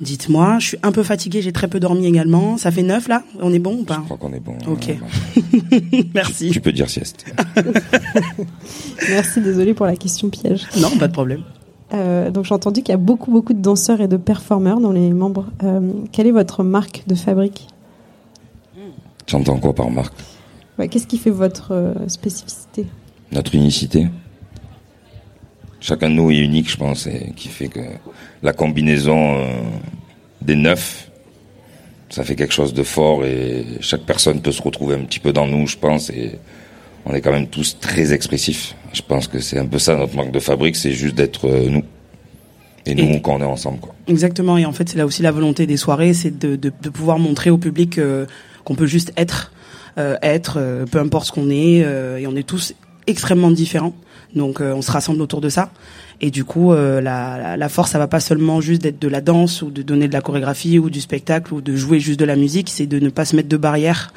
Dites-moi, 0.00 0.58
je 0.60 0.66
suis 0.68 0.78
un 0.84 0.92
peu 0.92 1.02
fatiguée, 1.02 1.42
j'ai 1.42 1.52
très 1.52 1.66
peu 1.66 1.80
dormi 1.80 2.06
également. 2.06 2.56
Ça 2.56 2.70
fait 2.70 2.82
neuf 2.82 3.08
là 3.08 3.24
On 3.40 3.52
est 3.52 3.58
bon 3.58 3.74
ou 3.74 3.80
Je 3.80 3.84
pas 3.84 3.96
crois 4.04 4.16
qu'on 4.16 4.32
est 4.32 4.40
bon. 4.40 4.56
Ok. 4.68 4.90
Euh, 4.90 5.80
Merci. 6.14 6.50
Tu 6.50 6.60
peux 6.60 6.72
dire 6.72 6.88
sieste. 6.88 7.24
Merci, 9.08 9.40
désolé 9.40 9.74
pour 9.74 9.86
la 9.86 9.96
question 9.96 10.28
piège. 10.28 10.66
Non, 10.80 10.96
pas 10.98 11.08
de 11.08 11.12
problème. 11.12 11.42
Euh, 11.94 12.30
donc 12.30 12.44
j'ai 12.44 12.54
entendu 12.54 12.82
qu'il 12.82 12.92
y 12.92 12.94
a 12.94 12.98
beaucoup 12.98 13.30
beaucoup 13.30 13.54
de 13.54 13.62
danseurs 13.62 14.00
et 14.00 14.08
de 14.08 14.16
performeurs 14.18 14.80
dans 14.80 14.92
les 14.92 15.12
membres. 15.12 15.46
Euh, 15.62 15.80
quelle 16.12 16.26
est 16.26 16.32
votre 16.32 16.62
marque 16.62 17.02
de 17.06 17.14
fabrique? 17.14 17.66
J'entends 19.26 19.58
quoi 19.58 19.74
par 19.74 19.90
marque? 19.90 20.14
Ouais, 20.78 20.88
Qu'est-ce 20.88 21.06
qui 21.06 21.18
fait 21.18 21.30
votre 21.30 21.72
euh, 21.72 21.94
spécificité? 22.08 22.86
Notre 23.32 23.54
unicité. 23.54 24.06
Chacun 25.80 26.10
de 26.10 26.14
nous 26.14 26.30
est 26.30 26.38
unique, 26.38 26.70
je 26.70 26.76
pense, 26.76 27.06
et 27.06 27.32
qui 27.36 27.48
fait 27.48 27.68
que 27.68 27.80
la 28.42 28.52
combinaison 28.52 29.36
euh, 29.38 29.46
des 30.42 30.56
neuf, 30.56 31.10
ça 32.10 32.24
fait 32.24 32.34
quelque 32.36 32.54
chose 32.54 32.74
de 32.74 32.82
fort 32.82 33.24
et 33.24 33.64
chaque 33.80 34.02
personne 34.02 34.40
peut 34.40 34.50
se 34.52 34.62
retrouver 34.62 34.94
un 34.96 35.04
petit 35.04 35.20
peu 35.20 35.32
dans 35.32 35.46
nous, 35.46 35.66
je 35.66 35.76
pense, 35.76 36.10
et 36.10 36.32
on 37.06 37.14
est 37.14 37.20
quand 37.20 37.30
même 37.32 37.46
tous 37.46 37.78
très 37.80 38.12
expressifs. 38.12 38.74
Je 38.92 39.02
pense 39.02 39.28
que 39.28 39.38
c'est 39.38 39.58
un 39.58 39.66
peu 39.66 39.78
ça 39.78 39.94
notre 39.96 40.16
marque 40.16 40.32
de 40.32 40.40
fabrique, 40.40 40.74
c'est 40.76 40.92
juste 40.92 41.14
d'être 41.14 41.46
euh, 41.48 41.68
nous. 41.68 41.82
Et 42.86 42.94
nous, 42.94 43.14
Et- 43.16 43.20
quand 43.22 43.34
on 43.36 43.40
est 43.40 43.44
ensemble, 43.44 43.78
quoi. 43.80 43.94
Exactement, 44.08 44.56
et 44.58 44.64
en 44.64 44.72
fait, 44.72 44.88
c'est 44.88 44.96
là 44.98 45.06
aussi 45.06 45.22
la 45.22 45.30
volonté 45.30 45.66
des 45.66 45.76
soirées, 45.76 46.12
c'est 46.14 46.36
de, 46.36 46.56
de, 46.56 46.72
de 46.82 46.88
pouvoir 46.88 47.18
montrer 47.18 47.50
au 47.50 47.58
public 47.58 47.98
euh, 47.98 48.24
qu'on 48.64 48.74
peut 48.74 48.86
juste 48.86 49.12
être, 49.16 49.52
euh, 49.98 50.16
être, 50.22 50.54
euh, 50.58 50.86
peu 50.86 50.98
importe 50.98 51.26
ce 51.26 51.32
qu'on 51.32 51.50
est, 51.50 51.82
euh, 51.84 52.16
et 52.18 52.26
on 52.26 52.34
est 52.34 52.46
tous 52.46 52.74
extrêmement 53.08 53.50
différents. 53.50 53.94
Donc, 54.34 54.60
euh, 54.60 54.74
on 54.74 54.82
se 54.82 54.90
rassemble 54.92 55.22
autour 55.22 55.40
de 55.40 55.48
ça. 55.48 55.70
Et 56.20 56.30
du 56.30 56.44
coup, 56.44 56.72
euh, 56.72 57.00
la, 57.00 57.56
la- 57.56 57.68
force, 57.68 57.92
ça 57.92 57.98
va 57.98 58.08
pas 58.08 58.20
seulement 58.20 58.60
juste 58.60 58.82
d'être 58.82 59.00
de 59.00 59.08
la 59.08 59.20
danse 59.20 59.62
ou 59.62 59.70
de 59.70 59.82
donner 59.82 60.06
de 60.08 60.12
la 60.12 60.20
chorégraphie 60.20 60.78
ou 60.78 60.90
du 60.90 61.00
spectacle 61.00 61.54
ou 61.54 61.60
de 61.60 61.74
jouer 61.76 61.98
juste 62.00 62.20
de 62.20 62.24
la 62.26 62.36
musique, 62.36 62.68
c'est 62.68 62.86
de 62.86 62.98
ne 62.98 63.08
pas 63.08 63.24
se 63.24 63.36
mettre 63.36 63.48
de 63.48 63.56
barrières 63.56 64.12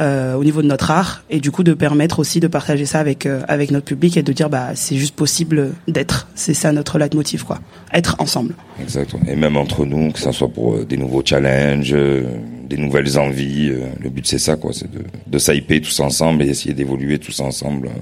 euh, 0.00 0.34
au 0.34 0.44
niveau 0.44 0.62
de 0.62 0.68
notre 0.68 0.92
art 0.92 1.24
et 1.28 1.40
du 1.40 1.50
coup 1.50 1.64
de 1.64 1.74
permettre 1.74 2.20
aussi 2.20 2.38
de 2.38 2.46
partager 2.46 2.86
ça 2.86 3.00
avec 3.00 3.26
euh, 3.26 3.40
avec 3.48 3.72
notre 3.72 3.86
public 3.86 4.16
et 4.16 4.22
de 4.22 4.32
dire 4.32 4.48
bah 4.48 4.68
c'est 4.74 4.94
juste 4.96 5.16
possible 5.16 5.72
d'être. 5.88 6.28
C'est 6.36 6.54
ça 6.54 6.70
notre 6.70 6.98
leitmotiv 6.98 7.42
quoi. 7.44 7.58
Être 7.92 8.14
ensemble. 8.20 8.54
Exactement. 8.80 9.24
Et 9.26 9.34
même 9.34 9.56
entre 9.56 9.84
nous, 9.86 10.12
que 10.12 10.20
ce 10.20 10.30
soit 10.30 10.46
pour 10.48 10.74
euh, 10.76 10.84
des 10.84 10.96
nouveaux 10.98 11.22
challenges, 11.24 11.92
euh, 11.94 12.22
des 12.68 12.76
nouvelles 12.76 13.18
envies, 13.18 13.70
euh, 13.70 13.86
le 14.00 14.10
but 14.10 14.26
c'est 14.26 14.38
ça, 14.38 14.56
quoi, 14.56 14.72
c'est 14.72 14.90
de, 14.90 15.02
de 15.26 15.38
s'hyper 15.38 15.80
tous 15.80 16.00
ensemble 16.00 16.42
et 16.42 16.48
essayer 16.48 16.74
d'évoluer 16.74 17.18
tous 17.18 17.40
ensemble 17.40 17.88
euh, 17.88 18.00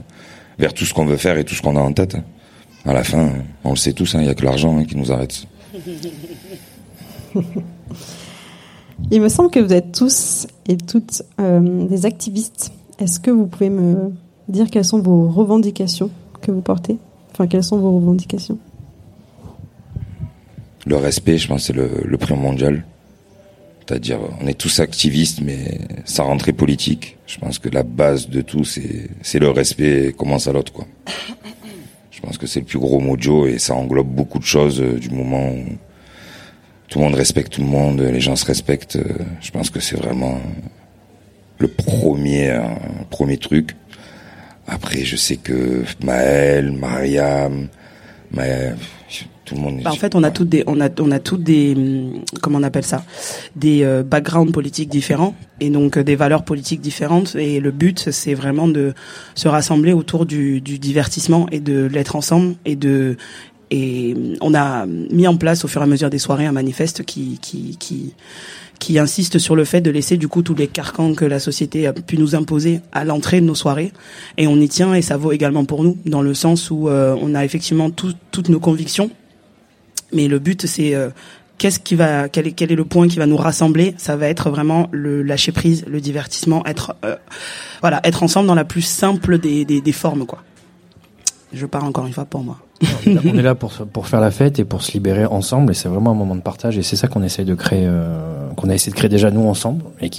vers 0.58 0.75
tout 0.75 0.85
ce 0.85 0.92
qu'on 0.92 1.06
veut 1.06 1.16
faire 1.16 1.38
et 1.38 1.44
tout 1.44 1.54
ce 1.54 1.62
qu'on 1.62 1.76
a 1.76 1.80
en 1.80 1.92
tête. 1.92 2.16
À 2.85 2.92
la 2.92 3.04
fin, 3.04 3.30
on 3.64 3.70
le 3.70 3.76
sait 3.76 3.92
tous, 3.92 4.14
il 4.14 4.20
n'y 4.20 4.28
a 4.28 4.35
que 4.35 4.44
l'argent 4.44 4.78
hein, 4.78 4.85
qui 4.85 4.96
nous 4.96 5.12
arrête. 5.12 5.46
Il 9.11 9.20
me 9.20 9.28
semble 9.28 9.50
que 9.50 9.61
vous 9.61 9.75
êtes 9.75 9.92
tous 9.92 10.46
et 10.66 10.78
toutes 10.78 11.23
euh, 11.38 11.87
des 11.87 12.06
activistes. 12.06 12.73
Est-ce 12.99 13.20
que 13.20 13.30
vous 13.30 13.46
pouvez 13.46 13.68
me 13.68 14.12
dire 14.49 14.70
quelles 14.70 14.87
sont 14.87 15.00
vos 15.00 15.28
revendications 15.28 16.11
que 16.40 16.50
vous 16.50 16.62
portez? 16.62 16.96
Enfin, 17.32 17.46
quelles 17.46 17.64
sont 17.64 17.78
vos 17.78 17.94
revendications? 17.96 18.58
Le 20.87 20.96
respect, 20.96 21.37
je 21.37 21.46
pense, 21.46 21.64
c'est 21.64 21.75
le, 21.75 21.90
le 22.04 22.16
prix 22.16 22.35
mondial. 22.35 22.85
C'est-à-dire, 23.87 24.19
on 24.40 24.49
est 24.49 24.59
tous 24.59 24.81
activistes, 24.81 25.40
mais 25.43 25.78
sans 26.05 26.25
rentrer 26.25 26.52
politique. 26.52 27.19
Je 27.26 27.38
pense 27.38 27.61
que 27.61 27.69
la 27.69 27.85
base 27.85 28.28
de 28.28 28.40
tout, 28.40 28.64
c'est 28.64 29.38
le 29.38 29.50
respect 29.50 30.12
commence 30.16 30.49
à 30.49 30.52
l'autre, 30.52 30.73
quoi. 30.73 30.87
Je 32.11 32.21
pense 32.21 32.37
que 32.38 32.47
c'est 32.49 32.61
le 32.61 32.66
plus 32.66 32.78
gros 32.81 32.99
mojo 32.99 33.47
et 33.47 33.59
ça 33.59 33.75
englobe 33.75 34.09
beaucoup 34.09 34.38
de 34.40 34.45
choses 34.45 34.81
euh, 34.81 34.99
du 34.99 35.11
moment 35.11 35.50
où 35.50 35.64
tout 36.88 36.99
le 36.99 37.05
monde 37.05 37.14
respecte 37.14 37.52
tout 37.52 37.61
le 37.61 37.66
monde, 37.69 38.00
les 38.00 38.21
gens 38.21 38.35
se 38.37 38.45
respectent. 38.47 38.97
euh, 38.97 39.05
Je 39.40 39.50
pense 39.52 39.71
que 39.71 39.78
c'est 39.81 39.97
vraiment 39.97 40.40
le 41.59 41.69
premier, 41.69 42.50
euh, 42.50 42.62
premier 43.11 43.37
truc. 43.37 43.76
Après, 44.66 45.05
je 45.05 45.14
sais 45.14 45.37
que 45.37 45.85
Maël, 46.02 46.73
Mariam, 46.73 47.69
Maël, 48.33 48.76
tout 49.47 49.55
le 49.55 49.62
monde. 49.62 49.81
Bah, 49.83 49.91
en 49.93 49.97
fait, 49.97 50.15
on 50.15 50.23
a 50.23 50.31
toutes 50.31 50.50
des, 50.50 50.62
on 50.67 50.79
a, 50.81 50.88
on 51.00 51.11
a 51.11 51.19
toutes 51.19 51.43
des, 51.43 51.73
hum, 51.75 52.21
comment 52.43 52.59
on 52.59 52.62
appelle 52.62 52.85
ça, 52.85 53.05
des 53.57 53.83
euh, 53.85 54.03
backgrounds 54.03 54.53
politiques 54.53 54.91
différents 54.91 55.35
et 55.61 55.71
donc 55.71 55.97
euh, 55.97 56.05
des 56.05 56.17
valeurs 56.17 56.45
politiques 56.45 56.83
différentes. 56.83 57.35
Et 57.37 57.61
le 57.61 57.71
but, 57.71 58.11
c'est 58.11 58.35
vraiment 58.35 58.69
de 58.69 58.93
se 59.35 59.49
rassembler 59.49 59.93
autour 59.95 60.26
du, 60.26 60.61
du 60.61 60.79
divertissement 60.79 61.47
et 61.50 61.61
de 61.61 61.87
l'être 61.87 62.17
ensemble 62.17 62.57
et 62.67 62.76
de 62.76 63.17
et 63.71 64.15
hum, 64.17 64.35
on 64.43 64.55
a 64.55 64.87
mis 64.87 65.26
en 65.26 65.37
place 65.37 65.65
au 65.65 65.69
fur 65.69 65.81
et 65.81 65.85
à 65.85 65.88
mesure 65.88 66.11
des 66.11 66.19
soirées 66.19 66.47
un 66.47 66.53
manifeste 66.53 67.03
qui 67.05 67.38
qui 67.41 67.76
qui 67.81 68.12
qui 68.79 68.99
insiste 68.99 69.38
sur 69.38 69.57
le 69.57 69.65
fait 69.65 69.81
de 69.81 69.91
laisser 69.91 70.19
du 70.19 70.29
coup 70.29 70.43
tous 70.43 70.55
les 70.55 70.67
carcans 70.69 71.15
que 71.15 71.25
la 71.25 71.38
société 71.41 71.87
a 71.87 71.93
pu 71.95 72.19
nous 72.19 72.35
imposer 72.35 72.81
à 72.93 73.05
l'entrée 73.07 73.41
de 73.41 73.47
nos 73.47 73.55
soirées 73.55 73.91
et 74.37 74.47
on 74.47 74.57
y 74.61 74.69
tient 74.69 74.93
et 74.95 75.00
ça 75.03 75.17
vaut 75.17 75.33
également 75.33 75.65
pour 75.65 75.83
nous 75.83 75.97
dans 76.05 76.21
le 76.21 76.35
sens 76.35 76.71
où 76.71 76.88
euh, 76.88 77.17
on 77.21 77.35
a 77.35 77.43
effectivement 77.45 77.91
tout- 77.91 78.12
toutes 78.33 78.50
nos 78.50 78.61
convictions 78.61 79.11
mais 80.12 80.28
le 80.28 80.38
but, 80.38 80.66
c'est 80.66 80.94
euh, 80.94 81.10
qu'est-ce 81.58 81.80
qui 81.80 81.94
va, 81.94 82.28
quel 82.28 82.46
est, 82.46 82.52
quel 82.52 82.70
est 82.72 82.76
le 82.76 82.84
point 82.84 83.08
qui 83.08 83.18
va 83.18 83.26
nous 83.26 83.36
rassembler? 83.36 83.94
Ça 83.98 84.16
va 84.16 84.28
être 84.28 84.50
vraiment 84.50 84.88
le 84.92 85.22
lâcher 85.22 85.52
prise, 85.52 85.84
le 85.86 86.00
divertissement, 86.00 86.64
être, 86.66 86.94
euh, 87.04 87.16
voilà, 87.80 88.00
être 88.04 88.22
ensemble 88.22 88.46
dans 88.46 88.54
la 88.54 88.64
plus 88.64 88.82
simple 88.82 89.38
des, 89.38 89.64
des, 89.64 89.80
des 89.80 89.92
formes, 89.92 90.26
quoi. 90.26 90.42
Je 91.52 91.64
pars 91.64 91.84
encore 91.84 92.06
une 92.06 92.12
fois 92.12 92.25
pour 92.25 92.42
moi. 92.42 92.58
On 93.06 93.38
est 93.38 93.40
là- 93.42 93.54
pour, 93.54 93.72
pour 93.72 94.06
faire 94.08 94.20
la 94.20 94.30
fête 94.30 94.58
et 94.58 94.64
pour 94.64 94.82
se 94.82 94.92
libérer 94.92 95.25
ensemble 95.25 95.70
et 95.70 95.75
c'est 95.75 95.88
vraiment 95.88 96.10
un 96.10 96.14
moment 96.14 96.34
de 96.34 96.42
partage 96.42 96.76
et 96.76 96.82
c'est 96.82 96.96
ça 96.96 97.08
qu'on 97.08 97.22
essaye 97.22 97.46
de 97.46 97.54
créer, 97.54 97.84
euh, 97.86 98.48
qu'on 98.56 98.68
a 98.68 98.75
essayé 98.75 98.92
de 98.92 98.96
créer 98.96 99.08
déjà 99.08 99.30
nous 99.30 99.46
ensemble 99.46 99.84
et 100.02 100.10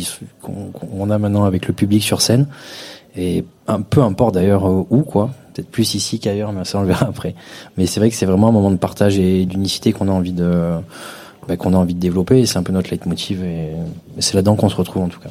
qu'on 0.41 0.71
qu'on 0.71 1.09
a 1.11 1.19
maintenant 1.19 1.43
avec 1.43 1.67
le 1.67 1.73
public 1.73 2.01
sur 2.01 2.21
scène 2.21 2.47
et 3.17 3.45
un 3.67 3.81
peu 3.81 4.01
importe 4.01 4.35
d'ailleurs 4.35 4.67
euh, 4.67 4.85
où 4.89 5.01
quoi, 5.01 5.31
peut-être 5.53 5.69
plus 5.69 5.95
ici 5.95 6.19
qu'ailleurs 6.19 6.53
mais 6.53 6.63
ça 6.65 6.77
on 6.79 6.81
le 6.81 6.87
verra 6.87 7.07
après. 7.07 7.35
Mais 7.77 7.85
c'est 7.85 7.99
vrai 7.99 8.09
que 8.09 8.15
c'est 8.15 8.25
vraiment 8.25 8.47
un 8.47 8.51
moment 8.51 8.71
de 8.71 8.77
partage 8.77 9.17
et 9.19 9.45
d'unicité 9.45 9.91
qu'on 9.91 10.07
a 10.07 10.11
envie 10.11 10.33
de 10.33 10.73
bah, 11.47 11.57
qu'on 11.57 11.73
a 11.73 11.77
envie 11.77 11.95
de 11.95 11.99
développer 11.99 12.45
c'est 12.45 12.57
un 12.57 12.63
peu 12.63 12.73
notre 12.73 12.91
leitmotiv 12.91 13.43
et 13.43 13.71
c'est 14.19 14.35
là-dedans 14.35 14.55
qu'on 14.55 14.69
se 14.69 14.75
retrouve 14.75 15.03
en 15.03 15.09
tout 15.09 15.19
cas. 15.19 15.29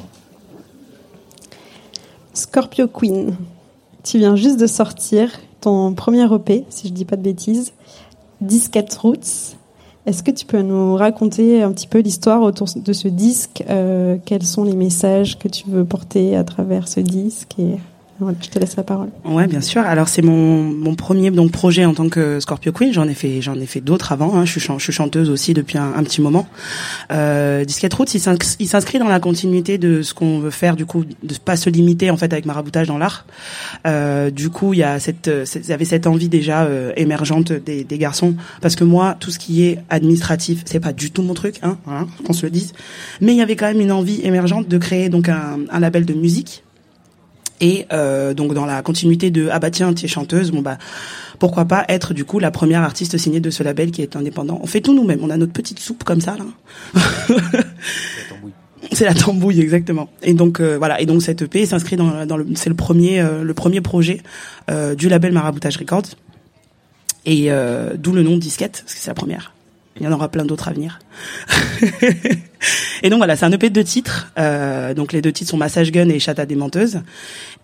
Scorpio 2.33 2.87
Queen, 2.87 3.35
tu 4.03 4.19
viens 4.19 4.35
juste 4.35 4.59
de 4.59 4.67
sortir 4.67 5.31
ton 5.59 5.93
premier 5.93 6.31
EP, 6.31 6.65
si 6.69 6.87
je 6.87 6.93
dis 6.93 7.03
pas 7.03 7.15
de 7.15 7.23
bêtises, 7.23 7.73
Disquette 8.41 8.93
Roots. 8.93 9.55
Est-ce 10.07 10.23
que 10.23 10.31
tu 10.31 10.45
peux 10.45 10.61
nous 10.61 10.95
raconter 10.95 11.61
un 11.61 11.73
petit 11.73 11.85
peu 11.85 11.99
l'histoire 11.99 12.41
autour 12.41 12.69
de 12.73 12.93
ce 12.93 13.09
disque 13.09 13.61
euh, 13.69 14.15
Quels 14.25 14.45
sont 14.45 14.63
les 14.63 14.75
messages 14.75 15.37
que 15.37 15.49
tu 15.49 15.65
veux 15.67 15.83
porter 15.83 16.37
à 16.37 16.45
travers 16.45 16.87
ce 16.87 17.01
disque 17.01 17.57
je 18.19 18.49
te 18.49 18.59
laisse 18.59 18.75
la 18.75 18.83
parole. 18.83 19.09
Ouais, 19.25 19.47
bien 19.47 19.61
sûr. 19.61 19.81
Alors 19.81 20.07
c'est 20.07 20.21
mon, 20.21 20.63
mon 20.63 20.95
premier 20.95 21.29
donc 21.31 21.51
projet 21.51 21.85
en 21.85 21.93
tant 21.93 22.09
que 22.09 22.39
Scorpio 22.39 22.71
Queen. 22.71 22.91
J'en 22.91 23.07
ai 23.07 23.13
fait 23.13 23.41
j'en 23.41 23.55
ai 23.55 23.65
fait 23.65 23.81
d'autres 23.81 24.11
avant. 24.11 24.35
Hein. 24.35 24.45
Je, 24.45 24.59
suis 24.59 24.91
chanteuse 24.91 25.29
aussi 25.29 25.53
depuis 25.53 25.77
un, 25.77 26.03
petit 26.03 26.21
moment. 26.21 26.47
Euh, 27.11 27.63
Disquette 27.65 27.93
Roots, 27.93 28.13
il 28.13 28.19
s'ins- 28.19 28.35
il 28.59 28.67
s'inscrit 28.67 28.99
dans 28.99 29.07
la 29.07 29.19
continuité 29.19 29.77
de 29.77 30.01
ce 30.01 30.13
qu'on 30.13 30.39
veut 30.39 30.49
faire 30.49 30.75
du 30.75 30.85
coup, 30.85 31.03
de 31.05 31.35
pas 31.43 31.55
se 31.57 31.69
limiter 31.69 32.09
en 32.09 32.17
fait 32.17 32.31
avec 32.33 32.45
maraboutage 32.45 32.87
dans 32.87 32.97
l'art. 32.97 33.25
Euh, 33.85 34.31
du 34.31 34.49
coup, 34.49 34.73
il 34.73 34.79
y 34.79 34.83
a 34.83 34.99
cette, 34.99 35.29
il 35.55 35.67
y 35.67 35.73
avait 35.73 35.85
cette 35.85 36.07
envie 36.07 36.29
déjà 36.29 36.63
euh, 36.63 36.91
émergente 36.97 37.51
des, 37.51 37.83
des 37.83 37.97
garçons 37.97 38.35
parce 38.61 38.75
que 38.75 38.83
moi, 38.83 39.15
tout 39.19 39.31
ce 39.31 39.39
qui 39.39 39.63
est 39.63 39.79
administratif, 39.89 40.63
c'est 40.65 40.79
pas 40.79 40.93
du 40.93 41.11
tout 41.11 41.21
mon 41.21 41.33
truc, 41.33 41.59
hein, 41.61 41.77
voilà, 41.85 42.05
qu'on 42.25 42.33
se 42.33 42.45
le 42.45 42.49
dise. 42.51 42.73
Mais 43.21 43.33
il 43.33 43.37
y 43.37 43.41
avait 43.41 43.55
quand 43.55 43.67
même 43.67 43.81
une 43.81 43.91
envie 43.91 44.21
émergente 44.23 44.67
de 44.67 44.77
créer 44.77 45.09
donc 45.09 45.29
un, 45.29 45.59
un 45.69 45.79
label 45.79 46.05
de 46.05 46.13
musique. 46.13 46.63
Et 47.59 47.85
euh, 47.91 48.33
donc 48.33 48.53
dans 48.53 48.65
la 48.65 48.81
continuité 48.81 49.31
de 49.31 49.49
ah 49.51 49.59
bah 49.59 49.71
tiens 49.71 49.93
tu 49.93 50.05
es 50.05 50.07
chanteuse 50.07 50.51
bon 50.51 50.61
bah 50.61 50.77
pourquoi 51.39 51.65
pas 51.65 51.85
être 51.89 52.13
du 52.13 52.23
coup 52.23 52.37
la 52.39 52.51
première 52.51 52.83
artiste 52.83 53.17
signée 53.17 53.39
de 53.39 53.49
ce 53.49 53.63
label 53.63 53.91
qui 53.91 54.01
est 54.01 54.15
indépendant. 54.15 54.59
On 54.61 54.67
fait 54.67 54.81
tout 54.81 54.93
nous-mêmes. 54.93 55.19
On 55.23 55.29
a 55.29 55.37
notre 55.37 55.53
petite 55.53 55.79
soupe 55.79 56.03
comme 56.03 56.21
ça 56.21 56.35
là. 56.37 56.45
C'est 58.91 59.05
la 59.05 59.13
tambouille 59.13 59.59
exactement. 59.59 60.09
Et 60.23 60.33
donc 60.33 60.59
euh, 60.59 60.77
voilà. 60.77 61.01
Et 61.01 61.05
donc 61.05 61.21
cette 61.21 61.41
EP 61.41 61.65
s'inscrit 61.65 61.95
dans, 61.95 62.25
dans 62.25 62.37
le 62.37 62.45
c'est 62.55 62.69
le 62.69 62.75
premier 62.75 63.19
euh, 63.19 63.43
le 63.43 63.53
premier 63.53 63.81
projet 63.81 64.21
euh, 64.69 64.95
du 64.95 65.09
label 65.09 65.33
Maraboutage 65.33 65.77
Records. 65.77 66.15
Et 67.25 67.51
euh, 67.51 67.95
d'où 67.97 68.13
le 68.13 68.23
nom 68.23 68.37
disquette 68.37 68.83
parce 68.83 68.93
que 68.93 69.01
c'est 69.01 69.09
la 69.09 69.15
première 69.15 69.53
il 69.99 70.05
y 70.05 70.07
en 70.07 70.11
aura 70.11 70.29
plein 70.29 70.45
d'autres 70.45 70.67
à 70.67 70.73
venir. 70.73 70.99
Et 73.03 73.09
donc 73.09 73.17
voilà 73.17 73.35
c'est 73.35 73.45
un 73.45 73.51
EP 73.51 73.69
de 73.69 73.75
deux 73.75 73.83
titres. 73.83 74.31
Euh, 74.37 74.93
donc 74.93 75.13
les 75.13 75.21
deux 75.21 75.31
titres 75.31 75.51
sont 75.51 75.57
Massage 75.57 75.91
Gun 75.91 76.09
et 76.09 76.19
Chata 76.19 76.45
des 76.45 76.55
menteuses 76.55 77.01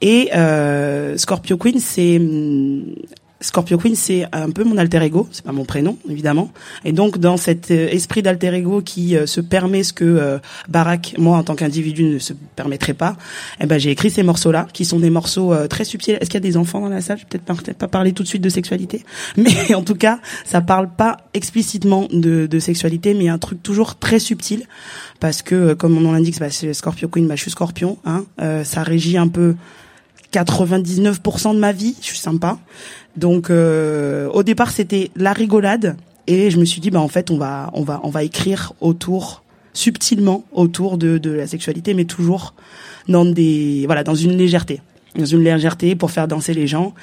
et 0.01 0.29
euh, 0.35 1.17
Scorpio 1.17 1.57
Queen, 1.57 1.79
c'est 1.79 2.17
hum, 2.17 2.95
Scorpio 3.43 3.77
Queen, 3.77 3.93
c'est 3.93 4.25
un 4.31 4.49
peu 4.51 4.63
mon 4.63 4.77
alter 4.77 5.03
ego, 5.03 5.27
c'est 5.31 5.43
pas 5.43 5.51
mon 5.51 5.65
prénom 5.65 5.97
évidemment. 6.09 6.51
Et 6.85 6.93
donc 6.93 7.17
dans 7.17 7.35
cet 7.35 7.71
euh, 7.71 7.89
esprit 7.89 8.21
d'alter 8.21 8.53
ego 8.53 8.81
qui 8.81 9.17
euh, 9.17 9.25
se 9.25 9.41
permet 9.41 9.83
ce 9.83 9.91
que 9.91 10.05
euh, 10.05 10.39
Barack, 10.69 11.15
moi 11.17 11.37
en 11.37 11.43
tant 11.43 11.55
qu'individu, 11.55 12.05
ne 12.05 12.19
se 12.19 12.31
permettrait 12.55 12.93
pas, 12.93 13.17
eh 13.59 13.65
ben 13.65 13.77
j'ai 13.77 13.91
écrit 13.91 14.09
ces 14.09 14.23
morceaux-là, 14.23 14.67
qui 14.71 14.85
sont 14.85 14.99
des 14.99 15.09
morceaux 15.09 15.53
très 15.67 15.83
subtils. 15.83 16.17
Est-ce 16.21 16.29
qu'il 16.29 16.35
y 16.35 16.37
a 16.37 16.39
des 16.39 16.55
enfants 16.55 16.79
dans 16.79 16.87
la 16.87 17.01
salle? 17.01 17.17
Je 17.17 17.23
vais 17.23 17.39
peut-être 17.43 17.77
pas, 17.77 17.87
parler 17.89 18.13
tout 18.13 18.23
de 18.23 18.27
suite 18.29 18.41
de 18.41 18.49
sexualité, 18.49 19.03
mais 19.37 19.73
en 19.75 19.83
tout 19.83 19.95
cas, 19.95 20.19
ça 20.45 20.61
parle 20.61 20.89
pas 20.89 21.17
explicitement 21.33 22.07
de, 22.11 22.47
sexualité, 22.59 23.13
mais 23.13 23.27
un 23.27 23.39
truc 23.39 23.61
toujours 23.61 23.97
très 23.97 24.19
subtil, 24.19 24.63
parce 25.19 25.41
que 25.41 25.73
comme 25.73 25.97
on 25.97 26.13
l'indique, 26.13 26.39
bah, 26.39 26.49
c'est 26.49 26.73
Scorpio 26.73 27.09
Queen, 27.09 27.27
bah, 27.27 27.35
je 27.35 27.41
suis 27.41 27.51
Scorpion, 27.51 27.97
hein, 28.05 28.23
ça 28.63 28.83
régit 28.83 29.17
un 29.17 29.27
peu 29.27 29.55
99% 30.33 31.53
de 31.53 31.59
ma 31.59 31.71
vie, 31.71 31.95
je 32.01 32.07
suis 32.07 32.17
sympa. 32.17 32.57
Donc 33.17 33.49
euh, 33.49 34.27
au 34.29 34.43
départ 34.43 34.71
c'était 34.71 35.11
la 35.15 35.33
rigolade. 35.33 35.95
Et 36.25 36.49
je 36.51 36.57
me 36.57 36.65
suis 36.65 36.81
dit 36.81 36.89
bah 36.89 37.01
en 37.01 37.07
fait 37.07 37.31
on 37.31 37.37
va 37.37 37.69
on 37.73 37.83
va 37.83 37.99
on 38.03 38.09
va 38.09 38.23
écrire 38.23 38.73
autour 38.81 39.43
subtilement 39.73 40.45
autour 40.51 40.97
de 40.97 41.17
de 41.17 41.31
la 41.31 41.47
sexualité 41.47 41.93
mais 41.93 42.05
toujours 42.05 42.53
dans 43.07 43.25
des 43.25 43.83
voilà 43.85 44.03
dans 44.03 44.15
une 44.15 44.37
légèreté. 44.37 44.81
Dans 45.15 45.25
une 45.25 45.43
légèreté 45.43 45.95
pour 45.95 46.11
faire 46.11 46.27
danser 46.27 46.53
les 46.53 46.67
gens. 46.67 46.93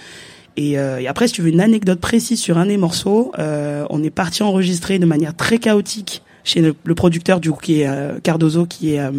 Et, 0.56 0.78
euh, 0.78 0.98
et 0.98 1.06
après 1.06 1.28
si 1.28 1.34
tu 1.34 1.42
veux 1.42 1.48
une 1.50 1.60
anecdote 1.60 2.00
précise 2.00 2.40
sur 2.40 2.58
un 2.58 2.66
des 2.66 2.76
morceaux 2.76 3.30
euh, 3.38 3.86
on 3.88 4.02
est 4.02 4.10
parti 4.10 4.42
enregistrer 4.42 4.98
de 4.98 5.06
manière 5.06 5.36
très 5.36 5.58
chaotique 5.58 6.22
chez 6.42 6.60
le, 6.60 6.94
producteur 6.94 7.38
du 7.38 7.52
coup 7.52 7.60
qui 7.60 7.82
est 7.82 7.86
euh, 7.86 8.18
Cardozo 8.18 8.66
qui 8.66 8.94
est 8.94 9.00
euh, 9.00 9.12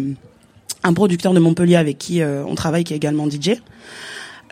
un 0.82 0.92
producteur 0.92 1.32
de 1.32 1.40
Montpellier 1.40 1.76
avec 1.76 1.96
qui 1.96 2.22
on 2.22 2.54
travaille 2.54 2.84
qui 2.84 2.92
est 2.92 2.96
également 2.96 3.30
DJ 3.30 3.62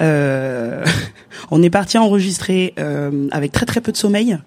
euh, 0.01 0.85
on 1.51 1.63
est 1.63 1.71
parti 1.71 1.99
enregistrer 1.99 2.75
euh, 2.79 3.29
avec 3.31 3.53
très 3.53 3.67
très 3.67 3.81
peu 3.81 3.93
de 3.93 3.97
sommeil 3.97 4.39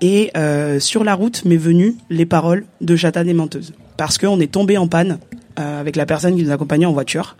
et 0.00 0.30
euh, 0.36 0.80
sur 0.80 1.04
la 1.04 1.14
route 1.14 1.44
m'est 1.44 1.56
venu 1.56 1.96
les 2.10 2.26
paroles 2.26 2.64
de 2.80 2.96
Chata 2.96 3.24
des 3.24 3.34
menteuses 3.34 3.72
parce 3.96 4.18
qu'on 4.18 4.40
est 4.40 4.52
tombé 4.52 4.78
en 4.78 4.88
panne 4.88 5.18
avec 5.56 5.96
la 5.96 6.06
personne 6.06 6.34
qui 6.34 6.42
nous 6.42 6.50
accompagnait 6.50 6.86
en 6.86 6.92
voiture 6.92 7.36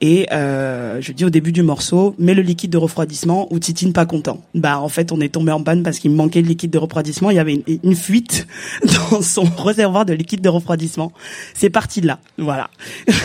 et 0.00 0.26
euh, 0.32 1.00
je 1.00 1.12
dis 1.12 1.24
au 1.24 1.30
début 1.30 1.52
du 1.52 1.62
morceau, 1.62 2.14
mets 2.18 2.34
le 2.34 2.42
liquide 2.42 2.70
de 2.70 2.78
refroidissement 2.78 3.46
ou 3.52 3.58
Titine 3.58 3.92
pas 3.92 4.06
content. 4.06 4.40
Bah 4.54 4.80
en 4.80 4.88
fait 4.88 5.12
on 5.12 5.20
est 5.20 5.28
tombé 5.28 5.52
en 5.52 5.62
panne 5.62 5.82
parce 5.82 5.98
qu'il 5.98 6.10
manquait 6.10 6.42
le 6.42 6.48
liquide 6.48 6.70
de 6.70 6.78
refroidissement. 6.78 7.30
Il 7.30 7.36
y 7.36 7.38
avait 7.38 7.62
une, 7.82 7.94
fuite 7.94 8.46
dans 9.10 9.22
son 9.22 9.44
réservoir 9.44 10.04
de 10.04 10.12
liquide 10.12 10.40
de 10.40 10.48
refroidissement. 10.48 11.12
C'est 11.54 11.70
parti 11.70 12.00
de 12.00 12.08
là. 12.08 12.18
Voilà. 12.38 12.70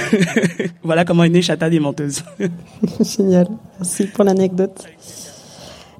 voilà 0.84 1.06
comment 1.06 1.24
est 1.24 1.30
née 1.30 1.42
Chata 1.42 1.70
des 1.70 1.80
menteuses. 1.80 2.24
Génial. 3.02 3.48
Merci 3.80 4.06
pour 4.06 4.24
l'anecdote. 4.24 4.86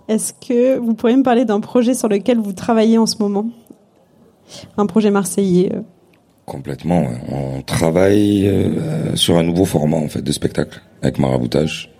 Est-ce 0.08 0.34
que 0.34 0.78
vous 0.78 0.94
pourriez 0.94 1.18
me 1.18 1.24
parler 1.24 1.46
d'un 1.46 1.60
projet 1.60 1.94
sur 1.94 2.08
lequel 2.08 2.40
vous 2.40 2.54
travaillez 2.54 2.98
en 2.98 3.06
ce 3.06 3.18
moment? 3.20 3.50
Un 4.78 4.86
projet 4.86 5.12
marseillais 5.12 5.72
euh, 6.50 6.52
Complètement. 6.52 7.08
On 7.30 7.62
travaille 7.62 8.48
euh, 8.48 9.16
sur 9.16 9.38
un 9.38 9.44
nouveau 9.44 9.66
format 9.66 9.98
en 9.98 10.08
fait 10.08 10.22
de 10.22 10.32
spectacle 10.32 10.82
avec 11.02 11.20
maraboutage. 11.20 11.92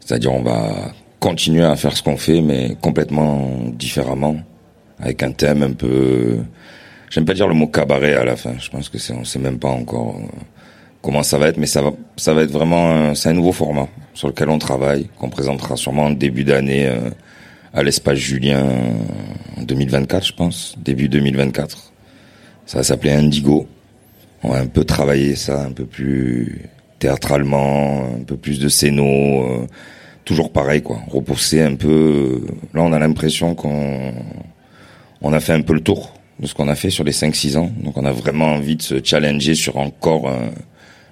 C'est-à-dire 0.00 0.32
on 0.32 0.42
va 0.42 0.92
continuer 1.20 1.64
à 1.64 1.76
faire 1.76 1.96
ce 1.96 2.02
qu'on 2.02 2.16
fait 2.16 2.40
mais 2.40 2.76
complètement 2.80 3.50
différemment 3.72 4.36
avec 5.00 5.22
un 5.22 5.32
thème 5.32 5.62
un 5.62 5.72
peu 5.72 6.38
j'aime 7.10 7.24
pas 7.24 7.34
dire 7.34 7.48
le 7.48 7.54
mot 7.54 7.66
cabaret 7.66 8.14
à 8.14 8.24
la 8.24 8.36
fin. 8.36 8.54
Je 8.58 8.70
pense 8.70 8.88
que 8.88 8.98
c'est 8.98 9.12
on 9.12 9.24
sait 9.24 9.38
même 9.38 9.58
pas 9.58 9.68
encore 9.68 10.16
euh, 10.16 10.26
comment 11.02 11.22
ça 11.22 11.38
va 11.38 11.48
être 11.48 11.58
mais 11.58 11.66
ça 11.66 11.82
va 11.82 11.92
ça 12.16 12.34
va 12.34 12.42
être 12.42 12.50
vraiment 12.50 13.14
c'est 13.14 13.30
un 13.30 13.34
nouveau 13.34 13.52
format 13.52 13.88
sur 14.14 14.28
lequel 14.28 14.48
on 14.50 14.58
travaille 14.58 15.08
qu'on 15.18 15.30
présentera 15.30 15.76
sûrement 15.76 16.04
en 16.04 16.10
début 16.10 16.44
d'année 16.44 16.86
euh, 16.86 17.10
à 17.74 17.82
l'espace 17.82 18.18
Julien 18.18 18.66
en 19.56 19.62
2024 19.62 20.26
je 20.26 20.32
pense, 20.32 20.74
début 20.78 21.08
2024. 21.08 21.92
Ça 22.68 22.82
s'appelait 22.82 23.12
Indigo. 23.12 23.66
On 24.42 24.52
a 24.52 24.58
un 24.60 24.66
peu 24.66 24.84
travaillé 24.84 25.36
ça, 25.36 25.64
un 25.64 25.72
peu 25.72 25.86
plus 25.86 26.60
théâtralement, 26.98 28.04
un 28.14 28.24
peu 28.24 28.36
plus 28.36 28.58
de 28.58 28.68
scéno, 28.68 29.04
euh, 29.04 29.66
toujours 30.26 30.52
pareil 30.52 30.82
quoi, 30.82 31.00
repousser 31.08 31.62
un 31.62 31.76
peu. 31.76 32.42
Là, 32.74 32.82
on 32.82 32.92
a 32.92 32.98
l'impression 32.98 33.54
qu'on 33.54 34.12
on 35.22 35.32
a 35.32 35.40
fait 35.40 35.54
un 35.54 35.62
peu 35.62 35.72
le 35.72 35.80
tour 35.80 36.12
de 36.40 36.46
ce 36.46 36.52
qu'on 36.52 36.68
a 36.68 36.74
fait 36.74 36.90
sur 36.90 37.04
les 37.04 37.12
5-6 37.12 37.56
ans. 37.56 37.72
Donc, 37.82 37.96
on 37.96 38.04
a 38.04 38.12
vraiment 38.12 38.48
envie 38.48 38.76
de 38.76 38.82
se 38.82 39.02
challenger 39.02 39.54
sur 39.54 39.78
encore 39.78 40.30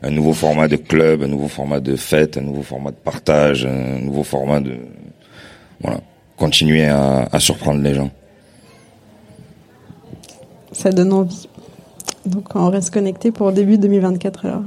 un, 0.02 0.10
nouveau 0.10 0.34
format 0.34 0.68
de 0.68 0.76
club, 0.76 1.22
un 1.22 1.28
nouveau 1.28 1.48
format 1.48 1.80
de 1.80 1.96
fête, 1.96 2.36
un 2.36 2.42
nouveau 2.42 2.62
format 2.62 2.90
de 2.90 2.96
partage, 2.96 3.64
un 3.64 3.98
nouveau 3.98 4.24
format 4.24 4.60
de 4.60 4.76
voilà, 5.80 6.00
continuer 6.36 6.84
à 6.84 7.40
surprendre 7.40 7.82
les 7.82 7.94
gens 7.94 8.10
ça 10.76 10.90
donne 10.90 11.12
envie. 11.12 11.48
Donc 12.26 12.54
on 12.54 12.68
reste 12.68 12.92
connecté 12.92 13.30
pour 13.30 13.52
début 13.52 13.78
2024 13.78 14.46
alors. 14.46 14.62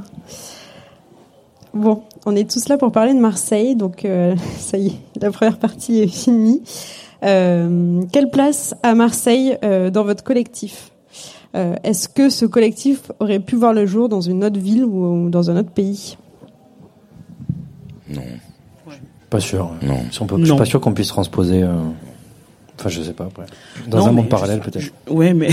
Bon, 1.73 2.01
on 2.25 2.35
est 2.35 2.49
tous 2.49 2.67
là 2.67 2.77
pour 2.77 2.91
parler 2.91 3.13
de 3.13 3.19
Marseille, 3.19 3.75
donc 3.75 4.05
euh, 4.05 4.35
ça 4.57 4.77
y 4.77 4.87
est, 4.87 4.99
la 5.21 5.31
première 5.31 5.59
partie 5.59 5.99
est 5.99 6.07
finie. 6.07 6.63
Euh, 7.23 8.01
quelle 8.11 8.29
place 8.31 8.75
a 8.81 8.95
Marseille 8.95 9.57
euh, 9.63 9.89
dans 9.91 10.03
votre 10.03 10.23
collectif? 10.23 10.91
Est-ce 11.83 12.07
que 12.07 12.29
ce 12.29 12.45
collectif 12.45 13.11
aurait 13.19 13.39
pu 13.39 13.55
voir 13.55 13.73
le 13.73 13.87
jour 13.87 14.07
dans 14.07 14.21
une 14.21 14.43
autre 14.43 14.59
ville 14.59 14.85
ou, 14.85 15.31
dans 15.31 15.49
un 15.49 15.57
autre 15.57 15.71
pays? 15.71 16.15
Non. 18.07 18.21
Pas 19.31 19.39
sûr. 19.39 19.71
Non. 19.81 19.97
Je 20.11 20.45
suis 20.45 20.55
pas 20.55 20.65
sûr 20.65 20.79
qu'on 20.79 20.93
puisse 20.93 21.07
transposer 21.07 21.65
Enfin, 22.79 22.89
je 22.89 23.01
sais 23.01 23.13
pas 23.13 23.25
après. 23.25 23.43
Dans 23.87 24.07
un 24.07 24.11
monde 24.11 24.29
parallèle, 24.29 24.61
peut-être. 24.61 24.93
Ouais, 25.09 25.33
mais 25.33 25.49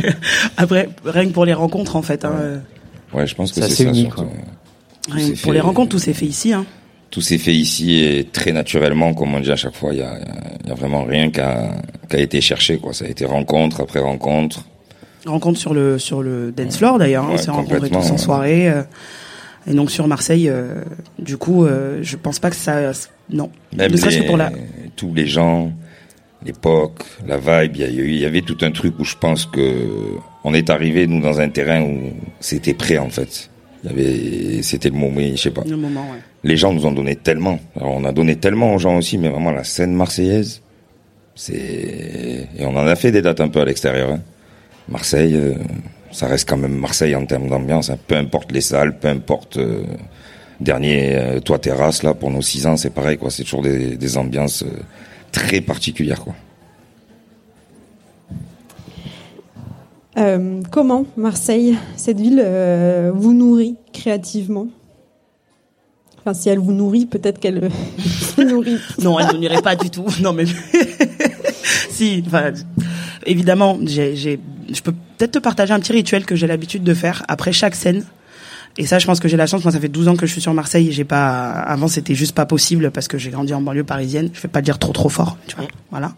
après, 0.56 0.88
rien 1.04 1.26
que 1.26 1.32
pour 1.32 1.44
les 1.44 1.52
rencontres, 1.52 1.96
en 1.96 2.02
fait. 2.02 2.24
Hein, 2.24 2.62
ouais. 3.12 3.26
je 3.26 3.34
pense 3.34 3.52
que 3.52 3.60
c'est 3.60 3.68
ça. 3.68 3.84
Unique, 3.84 4.10
pour 5.42 5.52
les 5.52 5.60
rencontres, 5.60 5.90
tout 5.90 5.98
s'est 5.98 6.14
fait 6.14 6.26
ici. 6.26 6.52
Hein. 6.52 6.64
Tout 7.10 7.20
s'est 7.20 7.38
fait 7.38 7.54
ici 7.54 7.96
et 7.96 8.24
très 8.24 8.52
naturellement, 8.52 9.12
comme 9.12 9.34
on 9.34 9.40
dit 9.40 9.52
à 9.52 9.56
chaque 9.56 9.74
fois. 9.74 9.92
Il 9.92 9.98
y 9.98 10.02
a, 10.02 10.18
y 10.66 10.70
a, 10.70 10.74
vraiment 10.74 11.04
rien 11.04 11.30
qui 11.30 11.40
a, 11.40 11.76
été 12.12 12.40
cherché. 12.40 12.78
Quoi. 12.78 12.94
Ça 12.94 13.04
a 13.04 13.08
été 13.08 13.26
rencontre 13.26 13.82
après 13.82 14.00
rencontre. 14.00 14.64
Rencontre 15.26 15.58
sur 15.58 15.74
le 15.74 15.98
sur 15.98 16.22
le 16.22 16.52
dance 16.52 16.78
floor 16.78 16.98
d'ailleurs. 16.98 17.24
Hein. 17.24 17.32
on 17.34 17.36
s'est 17.36 17.50
rencontrés 17.50 17.90
tous 17.90 18.10
en 18.10 18.16
soirée. 18.16 18.70
Euh, 18.70 18.82
et 19.66 19.74
donc 19.74 19.90
sur 19.90 20.08
Marseille, 20.08 20.48
euh, 20.48 20.82
du 21.18 21.36
coup, 21.36 21.64
euh, 21.64 21.98
je 22.02 22.16
pense 22.16 22.38
pas 22.38 22.50
que 22.50 22.56
ça. 22.56 22.92
Non. 23.30 23.50
Même 23.76 23.92
les, 23.92 24.22
pour 24.22 24.36
la... 24.36 24.50
tous 24.96 25.14
les 25.14 25.26
gens 25.26 25.72
l'époque, 26.44 27.02
la 27.26 27.36
vibe, 27.36 27.76
il 27.76 28.16
y, 28.18 28.24
avait 28.24 28.42
tout 28.42 28.58
un 28.62 28.70
truc 28.70 28.98
où 28.98 29.04
je 29.04 29.16
pense 29.16 29.46
que 29.46 30.16
on 30.44 30.54
est 30.54 30.70
arrivé 30.70 31.06
nous 31.06 31.20
dans 31.20 31.40
un 31.40 31.48
terrain 31.48 31.82
où 31.82 32.12
c'était 32.40 32.74
prêt 32.74 32.98
en 32.98 33.10
fait. 33.10 33.50
Il 33.84 33.90
y 33.90 33.92
avait, 33.92 34.62
c'était 34.62 34.90
le 34.90 34.96
moment, 34.96 35.20
je 35.20 35.36
sais 35.36 35.50
pas. 35.50 35.62
Le 35.66 35.76
moment, 35.76 36.02
ouais. 36.02 36.18
Les 36.44 36.56
gens 36.56 36.72
nous 36.72 36.86
ont 36.86 36.92
donné 36.92 37.16
tellement. 37.16 37.58
Alors 37.76 37.92
on 37.92 38.04
a 38.04 38.12
donné 38.12 38.36
tellement 38.36 38.74
aux 38.74 38.78
gens 38.78 38.96
aussi, 38.96 39.18
mais 39.18 39.28
vraiment 39.28 39.50
la 39.50 39.64
scène 39.64 39.92
marseillaise, 39.94 40.62
c'est 41.34 42.48
et 42.58 42.64
on 42.64 42.76
en 42.76 42.86
a 42.86 42.96
fait 42.96 43.12
des 43.12 43.22
dates 43.22 43.40
un 43.40 43.48
peu 43.48 43.60
à 43.60 43.64
l'extérieur. 43.64 44.10
Hein. 44.12 44.20
Marseille, 44.88 45.34
euh, 45.34 45.54
ça 46.10 46.26
reste 46.26 46.48
quand 46.48 46.56
même 46.56 46.76
Marseille 46.76 47.14
en 47.14 47.24
termes 47.24 47.48
d'ambiance. 47.48 47.90
Hein. 47.90 47.98
Peu 48.06 48.16
importe 48.16 48.52
les 48.52 48.60
salles, 48.60 48.98
peu 48.98 49.08
importe. 49.08 49.56
Euh, 49.56 49.84
dernier 50.60 51.16
euh, 51.16 51.40
toit 51.40 51.58
terrasse 51.58 52.04
là 52.04 52.14
pour 52.14 52.30
nos 52.30 52.42
six 52.42 52.68
ans, 52.68 52.76
c'est 52.76 52.94
pareil 52.94 53.18
quoi. 53.18 53.30
C'est 53.30 53.42
toujours 53.42 53.62
des, 53.62 53.96
des 53.96 54.16
ambiances 54.16 54.64
très 55.32 55.60
particulière. 55.60 56.20
Quoi. 56.20 56.34
Euh, 60.18 60.60
comment 60.70 61.06
Marseille, 61.16 61.76
cette 61.96 62.20
ville, 62.20 62.40
euh, 62.44 63.10
vous 63.14 63.32
nourrit 63.32 63.76
créativement? 63.92 64.68
Enfin, 66.18 66.34
si 66.34 66.48
elle 66.48 66.58
vous 66.58 66.72
nourrit, 66.72 67.06
peut-être 67.06 67.40
qu'elle 67.40 67.68
vous 68.36 68.44
nourrit. 68.44 68.78
non, 69.00 69.18
elle 69.18 69.34
ne 69.34 69.48
nourrit 69.48 69.62
pas 69.62 69.74
du 69.74 69.90
tout. 69.90 70.04
Non, 70.20 70.32
mais 70.32 70.44
si, 71.90 72.22
enfin, 72.26 72.52
évidemment, 73.26 73.78
j'ai, 73.84 74.14
je 74.14 74.82
peux 74.82 74.92
peut-être 75.16 75.32
te 75.32 75.38
partager 75.38 75.72
un 75.72 75.80
petit 75.80 75.92
rituel 75.92 76.24
que 76.24 76.36
j'ai 76.36 76.46
l'habitude 76.46 76.84
de 76.84 76.94
faire 76.94 77.24
après 77.28 77.52
chaque 77.52 77.74
scène. 77.74 78.04
Et 78.78 78.86
ça, 78.86 78.98
je 78.98 79.06
pense 79.06 79.20
que 79.20 79.28
j'ai 79.28 79.36
la 79.36 79.46
chance. 79.46 79.62
Moi, 79.64 79.72
ça 79.72 79.80
fait 79.80 79.88
12 79.88 80.08
ans 80.08 80.16
que 80.16 80.26
je 80.26 80.32
suis 80.32 80.40
sur 80.40 80.54
Marseille. 80.54 80.88
Et 80.88 80.92
j'ai 80.92 81.04
pas. 81.04 81.50
Avant, 81.50 81.88
c'était 81.88 82.14
juste 82.14 82.34
pas 82.34 82.46
possible 82.46 82.90
parce 82.90 83.08
que 83.08 83.18
j'ai 83.18 83.30
grandi 83.30 83.52
en 83.54 83.60
banlieue 83.60 83.84
parisienne. 83.84 84.30
Je 84.32 84.40
vais 84.40 84.48
pas 84.48 84.62
dire 84.62 84.78
trop 84.78 84.92
trop 84.92 85.08
fort, 85.08 85.36
tu 85.46 85.56
vois. 85.56 85.66
Voilà. 85.90 86.14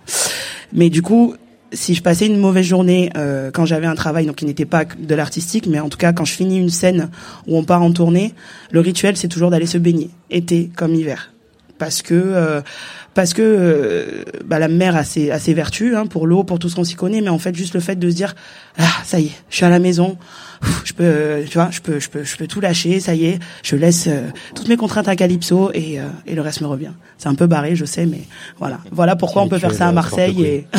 Mais 0.73 0.91
du 0.91 1.03
coup, 1.03 1.35
si 1.75 1.95
je 1.95 2.03
passais 2.03 2.27
une 2.27 2.39
mauvaise 2.39 2.65
journée 2.65 3.11
euh, 3.17 3.51
quand 3.53 3.67
j'avais 3.67 3.87
un 3.87 3.95
travail, 3.95 4.27
donc 4.27 4.37
qui 4.37 4.47
n'était 4.47 4.65
pas 4.65 4.85
de 4.85 5.15
l'artistique, 5.15 5.67
mais 5.67 5.81
en 5.81 5.89
tout 5.89 5.99
cas 5.99 6.13
quand 6.13 6.25
je 6.25 6.33
finis 6.33 6.59
une 6.59 6.71
scène 6.71 7.11
où 7.47 7.57
on 7.57 7.65
part 7.65 7.83
en 7.83 7.93
tournée, 7.93 8.35
le 8.71 8.81
rituel 8.81 9.17
c'est 9.17 9.29
toujours 9.29 9.51
d'aller 9.51 9.67
se 9.67 9.79
baigner, 9.79 10.11
été 10.31 10.71
comme 10.77 10.95
hiver. 10.95 11.34
Parce 11.79 12.03
que 12.03 12.15
euh, 12.15 12.61
parce 13.15 13.33
que 13.33 13.43
euh, 13.43 14.25
bah, 14.45 14.59
la 14.59 14.69
mer 14.69 14.97
a 14.97 15.05
ses, 15.05 15.31
a 15.31 15.39
ses 15.39 15.55
vertus 15.55 15.95
hein, 15.95 16.07
pour 16.07 16.27
l'eau, 16.27 16.43
pour 16.43 16.59
tout 16.59 16.69
ce 16.69 16.77
qu'on 16.77 16.85
s'y 16.85 16.95
connaît, 16.95 17.21
mais 17.21 17.29
en 17.29 17.39
fait 17.39 17.55
juste 17.55 17.75
le 17.75 17.81
fait 17.81 17.97
de 17.97 18.11
se 18.11 18.15
dire 18.15 18.35
ah 18.79 18.85
ça 19.05 19.21
y 19.21 19.27
est, 19.27 19.33
je 19.51 19.57
suis 19.57 19.65
à 19.65 19.71
la 19.71 19.79
maison, 19.79 20.17
je 20.85 20.93
peux 20.93 21.05
euh, 21.05 21.45
tu 21.45 21.55
vois, 21.55 21.71
je 21.71 21.81
peux 21.81 22.01
je 22.01 22.09
peux 22.09 22.25
je 22.25 22.37
peux 22.37 22.47
tout 22.47 22.61
lâcher, 22.61 23.01
ça 23.01 23.15
y 23.15 23.27
est, 23.27 23.39
je 23.63 23.77
laisse 23.77 24.09
toutes 24.55 24.69
mes 24.69 24.77
contraintes 24.77 25.09
à 25.09 25.17
Calypso 25.17 25.71
et 25.75 25.99
et 26.27 26.35
le 26.35 26.41
reste 26.41 26.61
me 26.61 26.67
revient. 26.67 26.93
C'est 27.19 27.29
un 27.29 27.35
peu 27.35 27.47
barré, 27.47 27.77
je 27.77 27.85
sais, 27.85 28.07
mais 28.07 28.23
voilà, 28.59 28.81
voilà 28.91 29.17
pourquoi 29.17 29.43
on 29.43 29.49
peut 29.49 29.59
faire 29.59 29.75
ça 29.75 29.89
à 29.89 29.93
Marseille 29.93 30.45
et 30.45 30.67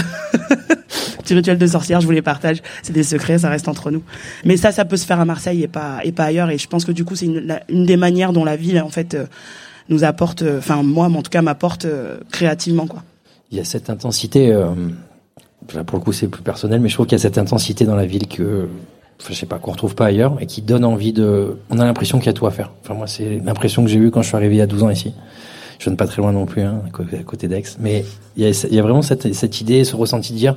petit 1.25 1.33
rituel 1.33 1.57
de 1.57 1.67
sorcière, 1.67 2.01
je 2.01 2.05
vous 2.05 2.11
les 2.11 2.21
partage. 2.21 2.61
C'est 2.83 2.93
des 2.93 3.03
secrets, 3.03 3.39
ça 3.39 3.49
reste 3.49 3.67
entre 3.67 3.91
nous. 3.91 4.03
Mais 4.45 4.57
ça, 4.57 4.71
ça 4.71 4.85
peut 4.85 4.97
se 4.97 5.05
faire 5.05 5.19
à 5.19 5.25
Marseille 5.25 5.63
et 5.63 5.67
pas 5.67 5.99
et 6.03 6.11
pas 6.11 6.25
ailleurs. 6.25 6.49
Et 6.51 6.57
je 6.57 6.67
pense 6.67 6.85
que 6.85 6.91
du 6.91 7.03
coup, 7.03 7.15
c'est 7.15 7.25
une, 7.25 7.59
une, 7.67 7.85
des 7.85 7.97
manières 7.97 8.31
dont 8.31 8.45
la 8.45 8.55
ville, 8.55 8.79
en 8.81 8.89
fait, 8.89 9.15
euh, 9.15 9.25
nous 9.89 10.03
apporte, 10.03 10.41
euh, 10.41 10.59
enfin 10.59 10.83
moi, 10.83 11.05
en 11.05 11.21
tout 11.21 11.29
cas, 11.29 11.41
m'apporte 11.41 11.85
euh, 11.85 12.17
créativement, 12.31 12.87
quoi. 12.87 13.03
Il 13.51 13.57
y 13.57 13.61
a 13.61 13.63
cette 13.63 13.89
intensité. 13.89 14.51
Euh, 14.51 14.69
pour 15.85 15.97
le 15.97 16.03
coup, 16.03 16.13
c'est 16.13 16.27
plus 16.27 16.43
personnel, 16.43 16.79
mais 16.79 16.89
je 16.89 16.93
trouve 16.95 17.05
qu'il 17.05 17.17
y 17.17 17.21
a 17.21 17.21
cette 17.21 17.37
intensité 17.37 17.85
dans 17.85 17.95
la 17.95 18.05
ville 18.05 18.27
que 18.27 18.67
je 19.27 19.33
sais 19.33 19.45
pas 19.45 19.57
qu'on 19.57 19.71
retrouve 19.71 19.95
pas 19.95 20.07
ailleurs 20.07 20.37
et 20.41 20.45
qui 20.45 20.61
donne 20.61 20.83
envie 20.83 21.13
de. 21.13 21.57
On 21.69 21.79
a 21.79 21.85
l'impression 21.85 22.19
qu'il 22.19 22.27
y 22.27 22.29
a 22.29 22.33
tout 22.33 22.45
à 22.45 22.51
faire. 22.51 22.71
Enfin 22.83 22.93
moi, 22.93 23.07
c'est 23.07 23.41
l'impression 23.43 23.83
que 23.83 23.89
j'ai 23.89 23.97
eue 23.97 24.11
quand 24.11 24.21
je 24.21 24.27
suis 24.27 24.35
arrivé 24.35 24.55
il 24.55 24.57
y 24.59 24.61
a 24.61 24.67
12 24.67 24.83
ans 24.83 24.89
ici 24.89 25.13
je 25.79 25.85
viens 25.85 25.95
pas 25.95 26.07
très 26.07 26.21
loin 26.21 26.31
non 26.31 26.45
plus, 26.45 26.61
hein, 26.61 26.81
à 26.87 27.23
côté 27.23 27.47
d'Aix. 27.47 27.63
Mais 27.79 28.05
il 28.37 28.45
y 28.45 28.79
a, 28.79 28.81
vraiment 28.81 29.01
cette, 29.01 29.33
cette, 29.33 29.61
idée, 29.61 29.83
ce 29.83 29.95
ressenti 29.95 30.33
de 30.33 30.37
dire, 30.37 30.55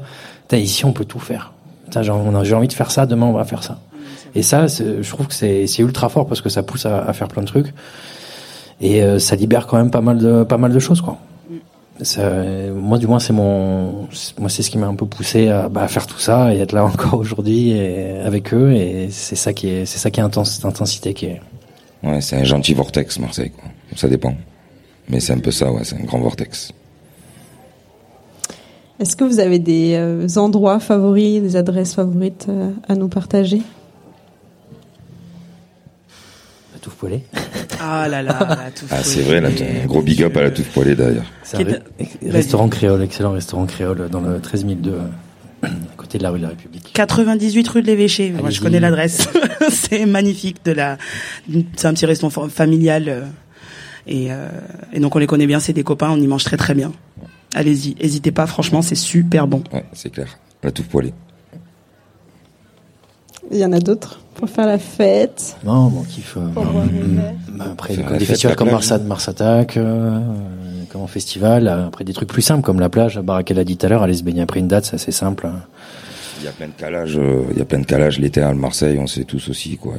ici 0.52 0.84
on 0.84 0.92
peut 0.92 1.04
tout 1.04 1.18
faire. 1.18 1.52
J'ai 2.00 2.10
envie 2.54 2.68
de 2.68 2.72
faire 2.72 2.90
ça, 2.90 3.06
demain 3.06 3.26
on 3.26 3.32
va 3.32 3.44
faire 3.44 3.62
ça. 3.62 3.80
Et 4.34 4.42
ça, 4.42 4.66
je 4.66 5.08
trouve 5.08 5.26
que 5.26 5.34
c'est 5.34 5.78
ultra 5.78 6.08
fort 6.08 6.26
parce 6.26 6.40
que 6.40 6.48
ça 6.48 6.62
pousse 6.62 6.86
à, 6.86 7.02
à 7.02 7.12
faire 7.12 7.28
plein 7.28 7.42
de 7.42 7.46
trucs 7.46 7.72
et 8.80 9.02
euh, 9.02 9.18
ça 9.18 9.36
libère 9.36 9.66
quand 9.66 9.76
même 9.76 9.90
pas 9.90 10.00
mal 10.00 10.18
de 10.18 10.44
pas 10.44 10.58
mal 10.58 10.72
de 10.72 10.78
choses 10.78 11.00
quoi. 11.00 11.18
Ça, 12.00 12.30
moi 12.72 12.98
du 12.98 13.08
moins 13.08 13.18
c'est 13.18 13.32
mon 13.32 14.06
moi 14.38 14.48
c'est 14.48 14.62
ce 14.62 14.70
qui 14.70 14.78
m'a 14.78 14.86
un 14.86 14.94
peu 14.94 15.06
poussé 15.06 15.48
à, 15.48 15.68
bah, 15.68 15.82
à, 15.82 15.88
faire 15.88 16.06
tout 16.06 16.20
ça 16.20 16.54
et 16.54 16.58
être 16.58 16.70
là 16.72 16.84
encore 16.92 17.18
aujourd'hui 17.18 17.76
avec 18.24 18.54
eux 18.54 18.72
et 18.72 19.08
c'est 19.10 19.34
ça 19.34 19.52
qui 19.52 19.68
est 19.68 19.84
c'est 19.84 19.98
ça 19.98 20.10
qui 20.12 20.20
est 20.20 20.22
intense 20.22 20.52
cette 20.52 20.64
intensité 20.64 21.12
qui 21.12 21.26
est 21.26 21.40
ouais 22.04 22.20
c'est 22.20 22.36
un 22.36 22.44
gentil 22.44 22.74
vortex 22.74 23.18
Marseille 23.18 23.50
quoi 23.50 23.68
ça 23.96 24.06
dépend 24.06 24.32
mais 25.08 25.20
c'est 25.20 25.32
un 25.32 25.38
peu 25.38 25.50
ça, 25.50 25.72
ouais, 25.72 25.84
c'est 25.84 25.96
un 25.96 26.04
grand 26.04 26.20
vortex. 26.20 26.72
Est-ce 29.00 29.16
que 29.16 29.24
vous 29.24 29.38
avez 29.38 29.58
des 29.58 29.94
euh, 29.94 30.26
endroits 30.36 30.80
favoris, 30.80 31.40
des 31.40 31.56
adresses 31.56 31.94
favorites 31.94 32.46
euh, 32.48 32.72
à 32.88 32.94
nous 32.94 33.08
partager? 33.08 33.62
La 36.74 36.80
touffe 36.80 36.96
poêlée. 36.96 37.24
Ah 37.80 38.08
là 38.08 38.22
là, 38.22 38.38
la 38.40 38.70
touffe 38.74 38.88
Ah, 38.90 39.02
c'est 39.02 39.22
vrai, 39.22 39.40
là, 39.40 39.48
un 39.48 39.86
gros 39.86 40.02
big 40.02 40.22
up 40.22 40.36
à 40.36 40.42
la 40.42 40.50
touffe 40.50 40.68
poêlée 40.68 40.94
d'ailleurs. 40.94 41.26
C'est 41.42 41.58
un 41.60 42.32
restaurant 42.32 42.68
créole, 42.68 43.02
excellent 43.02 43.32
restaurant 43.32 43.66
créole 43.66 44.08
dans 44.10 44.20
le 44.20 44.40
13002, 44.40 44.98
à 45.62 45.68
côté 45.96 46.18
de 46.18 46.22
la 46.22 46.30
rue 46.30 46.38
de 46.38 46.44
la 46.44 46.50
République. 46.50 46.90
98 46.92 47.68
rue 47.68 47.82
de 47.82 47.86
l'Évêché. 47.86 48.30
Moi, 48.30 48.50
je 48.50 48.60
connais 48.60 48.80
l'adresse. 48.80 49.28
c'est 49.70 50.06
magnifique 50.06 50.64
de 50.64 50.72
la, 50.72 50.98
c'est 51.76 51.86
un 51.86 51.94
petit 51.94 52.06
restaurant 52.06 52.48
familial. 52.48 53.04
Euh, 53.08 53.22
et, 54.06 54.28
euh, 54.30 54.48
et, 54.92 55.00
donc 55.00 55.14
on 55.16 55.18
les 55.18 55.26
connaît 55.26 55.46
bien, 55.46 55.60
c'est 55.60 55.74
des 55.74 55.84
copains, 55.84 56.10
on 56.10 56.20
y 56.20 56.26
mange 56.26 56.44
très 56.44 56.56
très 56.56 56.74
bien. 56.74 56.92
Allez-y, 57.54 57.94
n'hésitez 58.00 58.32
pas, 58.32 58.46
franchement 58.46 58.80
c'est 58.82 58.94
super 58.94 59.46
bon. 59.46 59.62
Ouais, 59.72 59.84
c'est 59.92 60.10
clair. 60.10 60.38
La 60.62 60.70
touffe 60.70 60.88
poêlée. 60.88 61.12
Il 63.50 63.58
y 63.58 63.64
en 63.64 63.72
a 63.72 63.78
d'autres 63.78 64.20
pour 64.34 64.48
faire 64.48 64.66
la 64.66 64.78
fête. 64.78 65.56
Non, 65.64 65.88
bon 65.88 66.02
kiff. 66.02 66.36
Euh, 66.36 66.40
bah, 67.52 67.66
après 67.72 67.96
des 67.96 68.24
festivals 68.24 68.56
comme 68.56 68.70
Mars, 68.70 68.92
Mars 69.04 69.28
Attack, 69.28 69.76
euh, 69.76 70.20
comme 70.90 71.00
en 71.02 71.06
festival. 71.06 71.66
Après 71.68 72.04
des 72.04 72.12
trucs 72.12 72.28
plus 72.28 72.42
simples 72.42 72.62
comme 72.62 72.78
la 72.78 72.88
plage. 72.88 73.18
Barakel 73.18 73.58
a 73.58 73.64
dit 73.64 73.76
tout 73.76 73.86
à 73.86 73.88
l'heure, 73.88 74.02
aller 74.02 74.14
se 74.14 74.22
baigner 74.22 74.42
après 74.42 74.60
une 74.60 74.68
date, 74.68 74.84
c'est 74.84 74.94
assez 74.94 75.12
simple. 75.12 75.48
Il 76.40 76.44
y 76.44 76.48
a 76.48 76.52
plein 76.52 76.68
de 76.68 76.72
calages. 76.72 77.18
Euh, 77.18 77.44
il 77.50 77.58
y 77.58 77.62
a 77.62 77.64
plein 77.64 77.80
de 77.80 77.86
calages 77.86 78.18
l'été 78.18 78.40
à 78.40 78.52
Marseille, 78.54 78.98
on 79.00 79.06
sait 79.06 79.24
tous 79.24 79.48
aussi 79.48 79.76
quoi. 79.76 79.94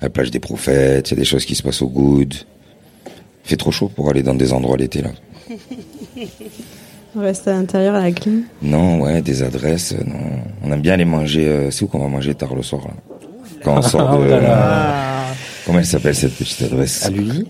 La 0.00 0.08
plage 0.08 0.30
des 0.30 0.40
prophètes, 0.40 1.10
il 1.10 1.14
y 1.14 1.16
a 1.16 1.20
des 1.20 1.24
choses 1.24 1.44
qui 1.44 1.54
se 1.54 1.62
passent 1.62 1.82
au 1.82 1.88
Good. 1.88 2.34
Il 2.34 3.48
fait 3.48 3.56
trop 3.56 3.72
chaud 3.72 3.88
pour 3.88 4.08
aller 4.08 4.22
dans 4.22 4.34
des 4.34 4.52
endroits 4.52 4.76
l'été 4.76 5.02
là. 5.02 5.10
On 7.18 7.22
reste 7.22 7.48
à 7.48 7.52
l'intérieur 7.52 7.96
à 7.96 8.00
la 8.00 8.12
clim 8.12 8.44
Non, 8.62 9.00
ouais, 9.00 9.22
des 9.22 9.42
adresses. 9.42 9.92
Non. 10.06 10.20
On 10.62 10.70
aime 10.70 10.80
bien 10.80 10.92
aller 10.92 11.04
manger. 11.04 11.48
Euh, 11.48 11.70
c'est 11.72 11.84
où 11.84 11.88
qu'on 11.88 11.98
va 11.98 12.06
manger 12.06 12.32
tard 12.32 12.54
le 12.54 12.62
soir 12.62 12.82
là 12.86 12.94
Quand 13.64 13.78
on 13.78 13.82
sort 13.82 14.18
de. 14.18 14.24
Oh 14.24 15.34
comment 15.66 15.80
elle 15.80 15.84
s'appelle 15.84 16.14
cette 16.14 16.34
petite 16.34 16.62
adresse? 16.62 17.06
À 17.06 17.10
Lully 17.10 17.46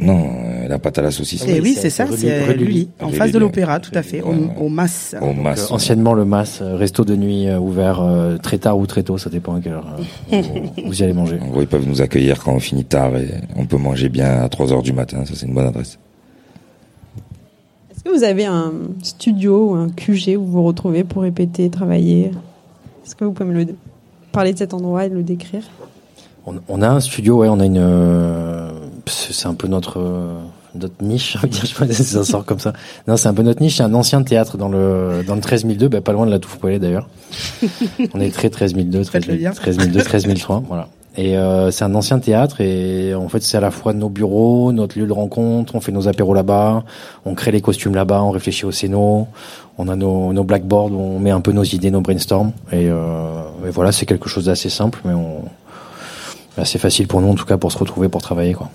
non, 0.00 0.28
euh, 0.44 0.68
la 0.68 0.78
pâte 0.78 0.98
à 0.98 1.02
la 1.02 1.10
saucisse. 1.10 1.46
Et 1.46 1.54
eh 1.56 1.60
oui, 1.60 1.76
c'est 1.78 1.90
ça, 1.90 2.06
c'est 2.14 2.54
Lully, 2.54 2.88
en 3.00 3.08
face 3.10 3.32
de 3.32 3.38
l'opéra, 3.38 3.80
tout 3.80 3.92
à 3.94 4.02
fait, 4.02 4.20
au, 4.20 4.34
au 4.58 4.68
Mas. 4.68 5.14
Au 5.22 5.32
Mas. 5.32 5.70
Euh, 5.70 5.74
anciennement 5.74 6.12
le 6.12 6.24
Mas, 6.24 6.60
resto 6.60 7.04
de 7.04 7.16
nuit 7.16 7.48
ouvert 7.54 8.04
très 8.42 8.58
tard 8.58 8.76
ou 8.78 8.86
très 8.86 9.04
tôt, 9.04 9.16
ça 9.16 9.30
dépend 9.30 9.54
à 9.54 9.60
quelle 9.60 9.72
heure 9.72 9.96
vous 10.84 11.00
y 11.00 11.02
allez 11.02 11.12
manger. 11.12 11.38
En 11.40 11.46
gros, 11.46 11.62
ils 11.62 11.68
peuvent 11.68 11.86
nous 11.86 12.02
accueillir 12.02 12.42
quand 12.42 12.52
on 12.52 12.60
finit 12.60 12.84
tard 12.84 13.16
et 13.16 13.28
on 13.56 13.64
peut 13.64 13.78
manger 13.78 14.08
bien 14.08 14.42
à 14.42 14.48
3 14.48 14.72
heures 14.72 14.82
du 14.82 14.92
matin, 14.92 15.24
ça 15.24 15.32
c'est 15.34 15.46
une 15.46 15.54
bonne 15.54 15.66
adresse. 15.66 15.98
Est-ce 18.06 18.12
que 18.12 18.18
vous 18.18 18.24
avez 18.24 18.44
un 18.44 18.72
studio 19.02 19.70
ou 19.70 19.74
un 19.74 19.88
QG 19.88 20.36
où 20.38 20.44
vous 20.44 20.52
vous 20.52 20.62
retrouvez 20.62 21.02
pour 21.02 21.22
répéter, 21.22 21.68
travailler? 21.70 22.30
Est-ce 23.04 23.16
que 23.16 23.24
vous 23.24 23.32
pouvez 23.32 23.48
me 23.48 23.64
le 23.64 23.74
parler 24.30 24.52
de 24.52 24.58
cet 24.58 24.74
endroit 24.74 25.06
et 25.06 25.08
le 25.08 25.24
décrire? 25.24 25.64
On, 26.46 26.82
a 26.82 26.88
un 26.88 27.00
studio, 27.00 27.38
ouais, 27.38 27.48
on 27.48 27.58
a 27.58 27.66
une. 27.66 27.78
Euh, 27.80 28.70
c'est 29.06 29.48
un 29.48 29.54
peu 29.54 29.66
notre 29.66 30.00
notre 30.76 31.02
niche, 31.02 31.36
je 31.50 31.66
sais 31.66 31.74
pas 31.74 31.92
si 31.92 32.04
ça 32.04 32.22
sort 32.22 32.44
comme 32.44 32.60
ça. 32.60 32.74
Non, 33.08 33.16
c'est 33.16 33.26
un 33.26 33.34
peu 33.34 33.42
notre 33.42 33.60
niche. 33.60 33.78
C'est 33.78 33.82
un 33.82 33.94
ancien 33.94 34.22
théâtre 34.22 34.56
dans 34.56 34.68
le 34.68 35.24
dans 35.26 35.34
le 35.34 35.40
13002, 35.40 35.88
bah, 35.88 36.00
pas 36.00 36.12
loin 36.12 36.26
de 36.26 36.30
la 36.30 36.38
Touffe 36.38 36.58
Poêlée 36.58 36.78
d'ailleurs. 36.78 37.08
on 38.14 38.20
est 38.20 38.32
très 38.32 38.50
13002, 38.50 39.02
13002, 39.02 39.50
13002, 39.52 40.00
13003, 40.00 40.62
voilà. 40.68 40.88
Et 41.18 41.38
euh, 41.38 41.70
c'est 41.70 41.84
un 41.84 41.94
ancien 41.94 42.18
théâtre 42.18 42.60
et 42.60 43.14
en 43.14 43.28
fait 43.28 43.42
c'est 43.42 43.56
à 43.56 43.60
la 43.60 43.70
fois 43.70 43.94
nos 43.94 44.10
bureaux, 44.10 44.70
notre 44.72 44.98
lieu 44.98 45.06
de 45.06 45.12
rencontre, 45.12 45.74
on 45.74 45.80
fait 45.80 45.92
nos 45.92 46.08
apéros 46.08 46.34
là-bas, 46.34 46.84
on 47.24 47.34
crée 47.34 47.52
les 47.52 47.62
costumes 47.62 47.94
là-bas, 47.94 48.22
on 48.22 48.30
réfléchit 48.30 48.66
au 48.66 48.70
scéno, 48.70 49.26
on 49.78 49.88
a 49.88 49.96
nos, 49.96 50.34
nos 50.34 50.44
blackboards 50.44 50.92
où 50.92 51.00
on 51.00 51.18
met 51.18 51.30
un 51.30 51.40
peu 51.40 51.52
nos 51.52 51.64
idées, 51.64 51.90
nos 51.90 52.02
brainstorms 52.02 52.52
et, 52.70 52.88
euh, 52.90 53.40
et 53.66 53.70
voilà 53.70 53.92
c'est 53.92 54.04
quelque 54.04 54.28
chose 54.28 54.44
d'assez 54.44 54.68
simple 54.68 55.00
mais 55.06 55.14
on, 55.14 55.42
assez 56.58 56.78
facile 56.78 57.06
pour 57.06 57.22
nous 57.22 57.28
en 57.28 57.34
tout 57.34 57.46
cas 57.46 57.56
pour 57.56 57.72
se 57.72 57.78
retrouver 57.78 58.10
pour 58.10 58.20
travailler 58.20 58.52
quoi. 58.52 58.70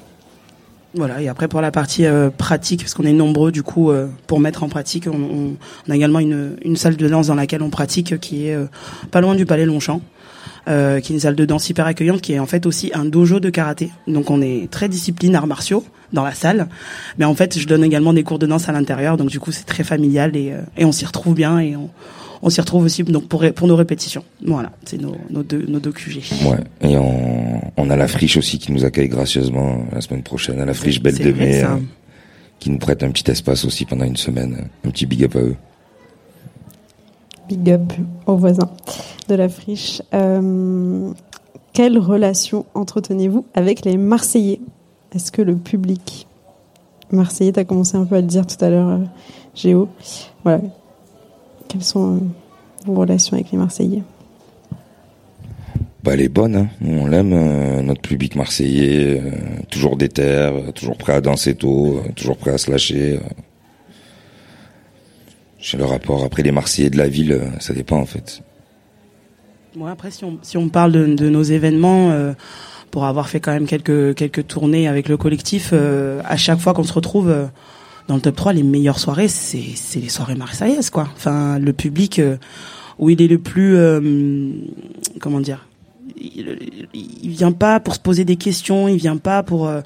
Voilà, 0.94 1.22
et 1.22 1.30
après 1.30 1.48
pour 1.48 1.62
la 1.62 1.72
partie 1.72 2.06
euh, 2.06 2.30
pratique, 2.30 2.82
parce 2.82 2.94
qu'on 2.94 3.06
est 3.06 3.14
nombreux 3.14 3.54
du 3.54 3.64
coup 3.64 3.92
euh, 3.92 4.08
pour 4.28 4.42
mettre 4.42 4.64
en 4.64 4.68
pratique, 4.68 5.08
on, 5.08 5.56
on, 5.88 5.92
a 5.92 5.96
également 5.96 6.20
une, 6.20 6.58
une 6.66 6.76
salle 6.76 6.98
de 6.98 7.08
danse 7.08 7.28
dans 7.28 7.36
laquelle 7.36 7.62
on 7.62 7.70
pratique 7.70 8.20
qui 8.20 8.48
est 8.48 8.56
euh, 8.56 8.66
pas 9.10 9.22
loin 9.22 9.36
du 9.36 9.46
Palais 9.46 9.66
Longchamp. 9.66 10.02
Euh, 10.68 11.00
qui 11.00 11.12
est 11.12 11.16
une 11.16 11.20
salle 11.20 11.36
de 11.36 11.46
danse 11.46 11.70
hyper 11.70 11.88
accueillante, 11.88 12.22
qui 12.22 12.34
est 12.34 12.40
en 12.40 12.46
fait 12.46 12.68
aussi 12.68 12.92
un 12.94 13.04
dojo 13.04 13.40
de 13.40 13.50
karaté. 13.50 13.90
Donc 14.08 14.30
on 14.30 14.42
est 14.42 14.70
très 14.70 14.90
discipline 14.90 15.36
arts 15.36 15.48
martiaux 15.48 15.84
dans 16.14 16.24
la 16.24 16.34
salle, 16.34 16.68
mais 17.18 17.26
en 17.26 17.34
fait 17.34 17.58
je 17.58 17.66
donne 17.66 17.84
également 17.84 18.14
des 18.14 18.22
cours 18.22 18.38
de 18.38 18.46
danse 18.46 18.70
à 18.70 18.72
l'intérieur, 18.72 19.18
donc 19.18 19.30
du 19.30 19.40
coup 19.40 19.52
c'est 19.52 19.66
très 19.66 19.84
familial 19.84 20.36
et, 20.36 20.54
et 20.78 20.86
on 20.86 20.92
s'y 20.92 21.04
retrouve 21.06 21.34
bien 21.34 21.58
et 21.60 21.76
on, 21.76 21.90
on 22.44 22.50
s'y 22.50 22.62
retrouve 22.62 22.86
aussi 22.86 23.04
donc 23.04 23.28
pour, 23.28 23.44
pour 23.54 23.68
nos 23.68 23.76
répétitions. 23.76 24.24
Voilà, 24.46 24.72
c'est 24.86 25.00
nos, 25.00 25.16
nos, 25.30 25.44
deux, 25.44 25.66
nos 25.68 25.80
deux 25.80 25.92
QG. 25.92 26.22
Ouais, 26.46 26.60
et 26.82 26.98
on, 26.98 27.62
on 27.78 27.90
a 27.90 27.96
la 27.96 28.08
friche 28.08 28.38
aussi 28.38 28.60
qui 28.60 28.72
nous 28.72 28.86
accueille 28.86 29.10
gracieusement 29.10 29.86
la 29.92 30.02
semaine 30.02 30.24
prochaine, 30.24 30.60
à 30.60 30.66
la 30.66 30.74
friche 30.74 31.02
Belle 31.02 31.18
de 31.18 31.32
Mai, 31.32 31.64
euh, 31.64 31.78
qui 32.60 32.70
nous 32.70 32.78
prête 32.78 33.04
un 33.04 33.12
petit 33.12 33.30
espace 33.32 33.66
aussi 33.66 33.86
pendant 33.86 34.06
une 34.06 34.18
semaine. 34.18 34.68
Un 34.86 34.90
petit 34.90 35.06
big 35.06 35.24
up 35.24 35.36
à 35.36 35.40
eux. 35.40 35.56
Big 37.48 37.70
up 37.70 37.94
aux 38.26 38.36
voisins 38.36 38.70
de 39.28 39.36
la 39.36 39.50
friche. 39.50 40.02
Euh, 40.14 41.12
quelle 41.74 41.98
relation 41.98 42.66
entretenez-vous 42.74 43.46
avec 43.54 43.86
les 43.86 43.98
Marseillais? 43.98 44.60
Est-ce 45.14 45.32
que 45.32 45.42
le 45.42 45.56
public 45.56 46.28
marseillais, 47.12 47.52
tu 47.52 47.60
as 47.60 47.66
commencé 47.66 47.98
un 47.98 48.06
peu 48.06 48.16
à 48.16 48.22
le 48.22 48.28
dire 48.28 48.46
tout 48.46 48.64
à 48.64 48.70
l'heure, 48.70 48.90
euh, 48.90 49.00
Géo. 49.54 49.90
Voilà, 50.44 50.62
quelles 51.68 51.84
sont 51.84 52.16
euh, 52.16 52.20
vos 52.86 52.94
relations 52.94 53.36
avec 53.36 53.52
les 53.52 53.58
Marseillais? 53.58 54.04
Bah, 56.04 56.12
elle 56.14 56.22
est 56.22 56.30
bonne, 56.30 56.56
hein. 56.56 56.68
on 56.84 57.06
l'aime, 57.06 57.30
notre 57.86 58.02
public 58.02 58.36
marseillais, 58.36 59.22
toujours 59.70 59.98
déter, 59.98 60.50
toujours 60.74 60.98
prêt 60.98 61.14
à 61.14 61.22
danser 61.22 61.54
tôt, 61.54 62.02
toujours 62.16 62.38
prêt 62.38 62.52
à 62.52 62.58
se 62.58 62.72
lâcher. 62.72 63.20
J'ai 65.62 65.78
le 65.78 65.86
rapport. 65.86 66.24
Après, 66.24 66.44
les 66.44 66.52
Marseillais 66.52 66.90
de 66.90 66.98
la 66.98 67.08
ville, 67.08 67.40
ça 67.60 67.74
dépend 67.74 67.98
en 67.98 68.06
fait. 68.06 68.42
Bon, 69.76 69.86
après, 69.86 70.12
si 70.12 70.26
on, 70.26 70.38
si 70.42 70.58
on 70.58 70.68
parle 70.68 70.92
de, 70.92 71.06
de 71.06 71.30
nos 71.30 71.44
événements, 71.44 72.12
pour 72.90 73.06
avoir 73.06 73.30
fait 73.30 73.40
quand 73.40 73.54
même 73.54 73.68
quelques, 73.68 74.16
quelques 74.16 74.48
tournées 74.48 74.88
avec 74.88 75.08
le 75.08 75.16
collectif, 75.18 75.72
à 75.72 76.36
chaque 76.36 76.60
fois 76.60 76.74
qu'on 76.74 76.84
se 76.84 76.94
retrouve 76.94 77.34
dans 78.08 78.16
le 78.16 78.22
top 78.22 78.36
3, 78.36 78.54
les 78.54 78.64
meilleures 78.64 79.00
soirées, 79.00 79.28
c'est 79.28 80.00
les 80.00 80.10
soirées 80.10 80.36
marseillaises, 80.36 80.90
quoi. 80.90 81.08
Enfin, 81.16 81.60
le 81.60 81.74
public 81.74 82.20
euh, 82.20 82.38
où 83.00 83.10
il 83.10 83.22
est 83.22 83.28
le 83.28 83.38
plus, 83.38 83.76
euh, 83.78 84.52
comment 85.20 85.40
dire, 85.40 85.68
il, 86.18 86.58
il, 86.94 87.30
vient 87.30 87.52
pas 87.52 87.80
pour 87.80 87.96
se 87.96 88.00
poser 88.00 88.26
des 88.26 88.36
questions, 88.36 88.88
il 88.88 88.98
vient 88.98 89.18
pas 89.18 89.44
pour, 89.44 89.68
euh, 89.68 89.82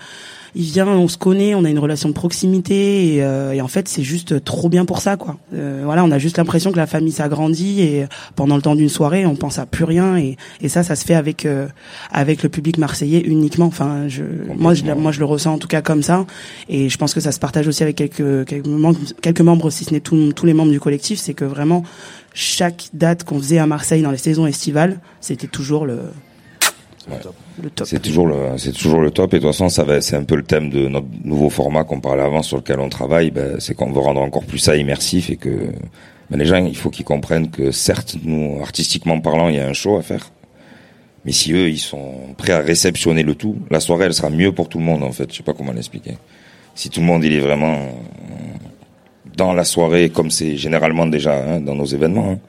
il 0.56 0.64
vient, 0.64 0.88
on 0.88 1.08
se 1.08 1.18
connaît, 1.18 1.54
on 1.54 1.66
a 1.66 1.70
une 1.70 1.80
relation 1.80 2.08
de 2.08 2.14
proximité 2.14 3.16
et, 3.16 3.24
euh, 3.24 3.52
et 3.52 3.62
en 3.62 3.68
fait 3.68 3.88
c'est 3.90 4.04
juste 4.04 4.44
trop 4.44 4.70
bien 4.70 4.86
pour 4.86 5.00
ça 5.02 5.18
quoi. 5.18 5.38
Euh, 5.54 5.82
voilà, 5.84 6.04
on 6.04 6.12
a 6.12 6.18
juste 6.18 6.38
l'impression 6.38 6.72
que 6.72 6.78
la 6.78 6.88
famille 6.88 7.12
s'agrandit 7.12 7.82
et 7.82 8.06
pendant 8.36 8.56
le 8.56 8.62
temps 8.62 8.76
d'une 8.76 8.90
soirée 8.90 9.26
on 9.26 9.36
pense 9.36 9.60
à 9.60 9.66
plus 9.66 9.84
rien 9.84 10.18
et, 10.18 10.38
et 10.62 10.70
ça 10.70 10.84
ça 10.84 10.96
se 10.96 11.06
fait 11.06 11.14
avec 11.14 11.46
euh, 11.46 11.68
avec 12.12 12.42
le 12.42 12.50
public 12.50 12.78
marseillais 12.78 13.20
uniquement. 13.20 13.66
Enfin, 13.66 14.08
je, 14.08 14.24
moi 14.56 14.74
je 14.74 14.86
moi 14.86 15.12
je 15.12 15.20
le 15.20 15.26
ressens 15.26 15.54
en 15.54 15.58
tout 15.58 15.68
cas 15.68 15.82
comme 15.82 16.04
ça 16.04 16.26
et 16.70 16.88
je 16.88 16.98
pense 16.98 17.14
que 17.14 17.20
ça 17.20 17.32
se 17.34 17.40
partage 17.40 17.68
aussi 17.68 17.84
avec 17.84 17.98
quelques 17.98 18.46
quelques 18.46 18.66
membres, 18.66 19.00
quelques 19.22 19.42
membres 19.42 19.70
si 19.70 19.84
ce 19.84 19.94
n'est 19.94 20.00
tous 20.00 20.32
tous 20.34 20.46
les 20.46 20.54
membres 20.54 20.72
du 20.72 20.80
collectif, 20.80 21.20
c'est 21.20 21.34
que 21.34 21.46
vraiment 21.46 21.84
chaque 22.34 22.90
date 22.94 23.24
qu'on 23.24 23.40
faisait 23.40 23.60
à 23.60 23.68
Marseille 23.68 24.02
dans 24.02 24.12
les 24.12 24.18
saisons 24.18 24.46
estivales, 24.48 25.00
c'était 25.20 25.48
toujours 25.48 25.86
le 25.86 26.00
C'est 27.86 28.02
toujours 28.02 28.28
le, 28.28 28.58
c'est 28.58 28.74
toujours 28.74 29.02
le 29.02 29.12
top. 29.12 29.34
Et 29.34 29.38
de 29.38 29.42
toute 29.42 29.52
façon, 29.52 29.70
ça 29.70 29.84
va, 29.84 30.02
c'est 30.02 30.16
un 30.16 30.24
peu 30.24 30.36
le 30.36 30.44
thème 30.44 30.70
de 30.70 30.88
notre 30.88 31.08
nouveau 31.24 31.50
format 31.50 31.84
qu'on 31.84 32.00
parlait 32.00 32.24
avant, 32.24 32.42
sur 32.42 32.58
lequel 32.58 32.80
on 32.80 32.90
travaille. 32.90 33.32
Ben, 33.32 33.60
c'est 33.60 33.74
qu'on 33.74 33.92
veut 33.92 34.00
rendre 34.00 34.22
encore 34.22 34.44
plus 34.44 34.60
ça 34.60 34.76
immersif 34.76 35.30
et 35.30 35.38
que 35.38 35.72
ben, 36.30 36.38
les 36.38 36.46
gens, 36.46 36.64
il 36.66 36.76
faut 36.76 36.90
qu'ils 36.90 37.06
comprennent 37.06 37.50
que 37.50 37.72
certes, 37.72 38.18
nous, 38.24 38.60
artistiquement 38.62 39.20
parlant, 39.20 39.50
il 39.50 39.56
y 39.56 39.60
a 39.60 39.68
un 39.68 39.74
show 39.74 39.98
à 39.98 40.02
faire. 40.02 40.32
Mais 41.24 41.32
si 41.32 41.54
eux, 41.54 41.70
ils 41.70 41.80
sont 41.80 42.14
prêts 42.38 42.54
à 42.54 42.60
réceptionner 42.60 43.24
le 43.24 43.36
tout, 43.36 43.56
la 43.72 43.80
soirée, 43.80 44.06
elle 44.06 44.14
sera 44.14 44.30
mieux 44.30 44.52
pour 44.52 44.70
tout 44.70 44.78
le 44.78 44.84
monde, 44.84 45.04
en 45.04 45.12
fait. 45.12 45.32
Je 45.32 45.38
sais 45.38 45.44
pas 45.44 45.54
comment 45.54 45.72
l'expliquer. 45.72 46.18
Si 46.76 46.90
tout 46.90 47.00
le 47.00 47.06
monde, 47.06 47.24
il 47.24 47.34
est 47.34 47.40
vraiment 47.40 47.78
dans 49.36 49.54
la 49.54 49.64
soirée, 49.64 50.10
comme 50.10 50.30
c'est 50.30 50.58
généralement 50.58 51.08
déjà 51.08 51.36
hein, 51.36 51.60
dans 51.62 51.76
nos 51.76 51.86
événements, 51.86 52.32
hein, 52.32 52.40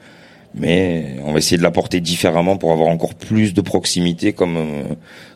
mais 0.59 1.17
on 1.23 1.31
va 1.31 1.39
essayer 1.39 1.57
de 1.57 1.63
l'apporter 1.63 1.99
différemment 1.99 2.57
pour 2.57 2.71
avoir 2.71 2.89
encore 2.89 3.15
plus 3.15 3.53
de 3.53 3.61
proximité, 3.61 4.33
comme 4.33 4.57
euh, 4.57 4.83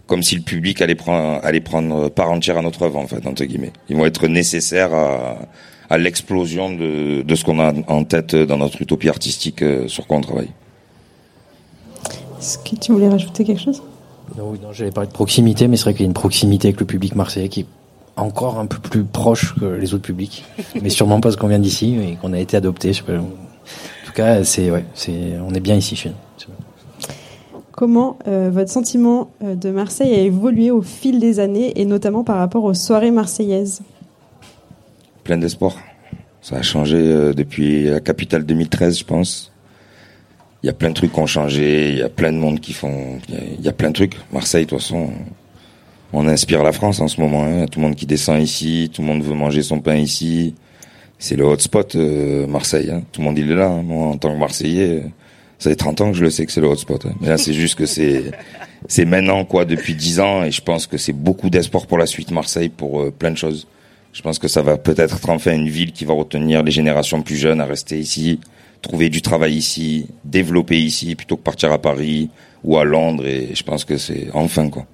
comme 0.07 0.23
si 0.23 0.35
le 0.35 0.41
public 0.41 0.81
allait 0.81 0.95
prendre 0.95 1.39
allait 1.43 1.61
prendre 1.61 2.09
part 2.09 2.31
entière 2.31 2.57
à 2.57 2.61
notre 2.61 2.83
œuvre 2.83 2.97
en 2.97 3.07
fait 3.07 3.25
entre 3.25 3.45
guillemets. 3.45 3.71
Ils 3.89 3.95
vont 3.95 4.05
être 4.05 4.27
nécessaires 4.27 4.93
à 4.93 5.39
à 5.89 5.97
l'explosion 5.97 6.73
de 6.73 7.21
de 7.21 7.35
ce 7.35 7.43
qu'on 7.43 7.59
a 7.59 7.73
en 7.87 8.03
tête 8.03 8.35
dans 8.35 8.57
notre 8.57 8.81
utopie 8.81 9.09
artistique 9.09 9.61
euh, 9.61 9.87
sur 9.87 10.07
quoi 10.07 10.17
on 10.17 10.21
travaille. 10.21 10.51
Est-ce 12.39 12.57
que 12.57 12.75
tu 12.75 12.91
voulais 12.91 13.09
rajouter 13.09 13.43
quelque 13.43 13.61
chose? 13.61 13.83
Non, 14.37 14.53
non 14.53 14.71
j'allais 14.73 14.91
parler 14.91 15.07
de 15.07 15.13
proximité, 15.13 15.67
mais 15.67 15.77
c'est 15.77 15.83
vrai 15.83 15.93
qu'il 15.93 16.01
y 16.01 16.05
a 16.05 16.07
une 16.07 16.13
proximité 16.13 16.69
avec 16.69 16.79
le 16.79 16.85
public 16.85 17.15
marseillais 17.15 17.49
qui 17.49 17.61
est 17.61 17.65
encore 18.15 18.59
un 18.59 18.65
peu 18.65 18.79
plus 18.79 19.03
proche 19.03 19.55
que 19.59 19.65
les 19.65 19.93
autres 19.93 20.03
publics, 20.03 20.43
mais 20.81 20.89
sûrement 20.89 21.21
parce 21.21 21.35
qu'on 21.35 21.47
vient 21.47 21.59
d'ici 21.59 21.97
et 22.01 22.15
qu'on 22.15 22.33
a 22.33 22.39
été 22.39 22.57
adopté. 22.57 22.93
Je 22.93 22.97
sais 22.97 23.03
pas, 23.03 23.13
en 23.13 23.25
tout 24.11 24.17
cas, 24.17 24.43
c'est 24.43 24.69
ouais, 24.69 24.83
c'est 24.93 25.37
on 25.47 25.53
est 25.53 25.59
bien 25.59 25.75
ici 25.75 25.95
chez 25.95 26.09
nous. 26.09 26.15
Comment 27.71 28.19
euh, 28.27 28.49
votre 28.51 28.69
sentiment 28.69 29.31
euh, 29.43 29.55
de 29.55 29.71
Marseille 29.71 30.13
a 30.13 30.19
évolué 30.19 30.69
au 30.69 30.81
fil 30.81 31.19
des 31.19 31.39
années 31.39 31.79
et 31.79 31.85
notamment 31.85 32.23
par 32.23 32.37
rapport 32.37 32.65
aux 32.65 32.73
soirées 32.73 33.11
marseillaises? 33.11 33.81
Plein 35.23 35.37
d'espoir. 35.37 35.77
Ça 36.41 36.57
a 36.57 36.61
changé 36.61 36.97
euh, 36.97 37.33
depuis 37.33 37.85
la 37.85 38.01
capitale 38.01 38.45
2013, 38.45 38.99
je 38.99 39.05
pense. 39.05 39.51
Il 40.61 40.67
y 40.67 40.69
a 40.69 40.73
plein 40.73 40.89
de 40.89 40.93
trucs 40.93 41.13
qui 41.13 41.19
ont 41.19 41.25
changé, 41.25 41.89
il 41.89 41.97
y 41.97 42.03
a 42.03 42.09
plein 42.09 42.33
de 42.33 42.37
monde 42.37 42.59
qui 42.59 42.73
font, 42.73 43.19
il 43.29 43.33
y 43.33 43.37
a, 43.37 43.41
il 43.59 43.65
y 43.65 43.69
a 43.69 43.73
plein 43.73 43.89
de 43.89 43.95
trucs. 43.95 44.15
Marseille, 44.33 44.65
de 44.65 44.69
toute 44.69 44.79
façon, 44.79 45.09
on 46.11 46.27
inspire 46.27 46.63
la 46.63 46.73
France 46.73 46.99
en 46.99 47.07
ce 47.07 47.19
moment. 47.21 47.45
Hein. 47.45 47.65
Tout 47.67 47.79
le 47.79 47.85
monde 47.85 47.95
qui 47.95 48.05
descend 48.05 48.41
ici, 48.41 48.91
tout 48.93 49.01
le 49.01 49.07
monde 49.07 49.23
veut 49.23 49.33
manger 49.33 49.63
son 49.63 49.79
pain 49.79 49.95
ici 49.95 50.53
c'est 51.21 51.35
le 51.35 51.45
hotspot 51.45 51.95
euh, 51.95 52.47
Marseille. 52.47 52.89
Hein. 52.89 53.03
Tout 53.11 53.21
le 53.21 53.25
monde 53.25 53.37
il 53.37 53.49
est 53.51 53.55
là. 53.55 53.67
Hein. 53.67 53.83
Moi, 53.83 54.07
en 54.07 54.17
tant 54.17 54.33
que 54.33 54.39
Marseillais, 54.39 55.03
ça 55.59 55.69
fait 55.69 55.75
30 55.75 56.01
ans 56.01 56.11
que 56.11 56.17
je 56.17 56.23
le 56.23 56.31
sais 56.31 56.47
que 56.47 56.51
c'est 56.51 56.61
le 56.61 56.67
hotspot. 56.67 57.05
Hein. 57.05 57.13
Mais 57.21 57.29
là, 57.29 57.37
c'est 57.37 57.53
juste 57.53 57.75
que 57.75 57.85
c'est 57.85 59.05
maintenant 59.05 59.45
quoi, 59.45 59.63
depuis 59.63 59.93
10 59.93 60.19
ans, 60.19 60.43
et 60.43 60.51
je 60.51 60.61
pense 60.61 60.87
que 60.87 60.97
c'est 60.97 61.13
beaucoup 61.13 61.51
d'espoir 61.51 61.85
pour 61.85 61.99
la 61.99 62.07
suite 62.07 62.31
Marseille 62.31 62.69
pour 62.69 63.01
euh, 63.01 63.11
plein 63.11 63.29
de 63.29 63.37
choses. 63.37 63.67
Je 64.13 64.23
pense 64.23 64.39
que 64.39 64.47
ça 64.47 64.63
va 64.63 64.77
peut-être 64.77 65.15
être 65.15 65.29
enfin 65.29 65.53
une 65.53 65.69
ville 65.69 65.91
qui 65.91 66.05
va 66.05 66.13
retenir 66.13 66.63
les 66.63 66.71
générations 66.71 67.21
plus 67.21 67.37
jeunes 67.37 67.61
à 67.61 67.65
rester 67.65 67.99
ici, 67.99 68.39
trouver 68.81 69.09
du 69.09 69.21
travail 69.21 69.53
ici, 69.53 70.07
développer 70.25 70.79
ici 70.79 71.15
plutôt 71.15 71.37
que 71.37 71.43
partir 71.43 71.71
à 71.71 71.79
Paris 71.79 72.31
ou 72.63 72.77
à 72.77 72.83
Londres. 72.83 73.27
Et 73.27 73.51
je 73.53 73.63
pense 73.63 73.85
que 73.85 73.97
c'est 73.97 74.29
enfin 74.33 74.69
quoi. 74.69 74.87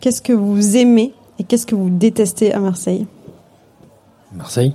Qu'est-ce 0.00 0.20
que 0.20 0.32
vous 0.32 0.76
aimez 0.76 1.12
et 1.38 1.44
qu'est-ce 1.44 1.66
que 1.66 1.76
vous 1.76 1.88
détestez 1.88 2.52
à 2.52 2.58
Marseille? 2.58 3.06
Marseille 4.34 4.72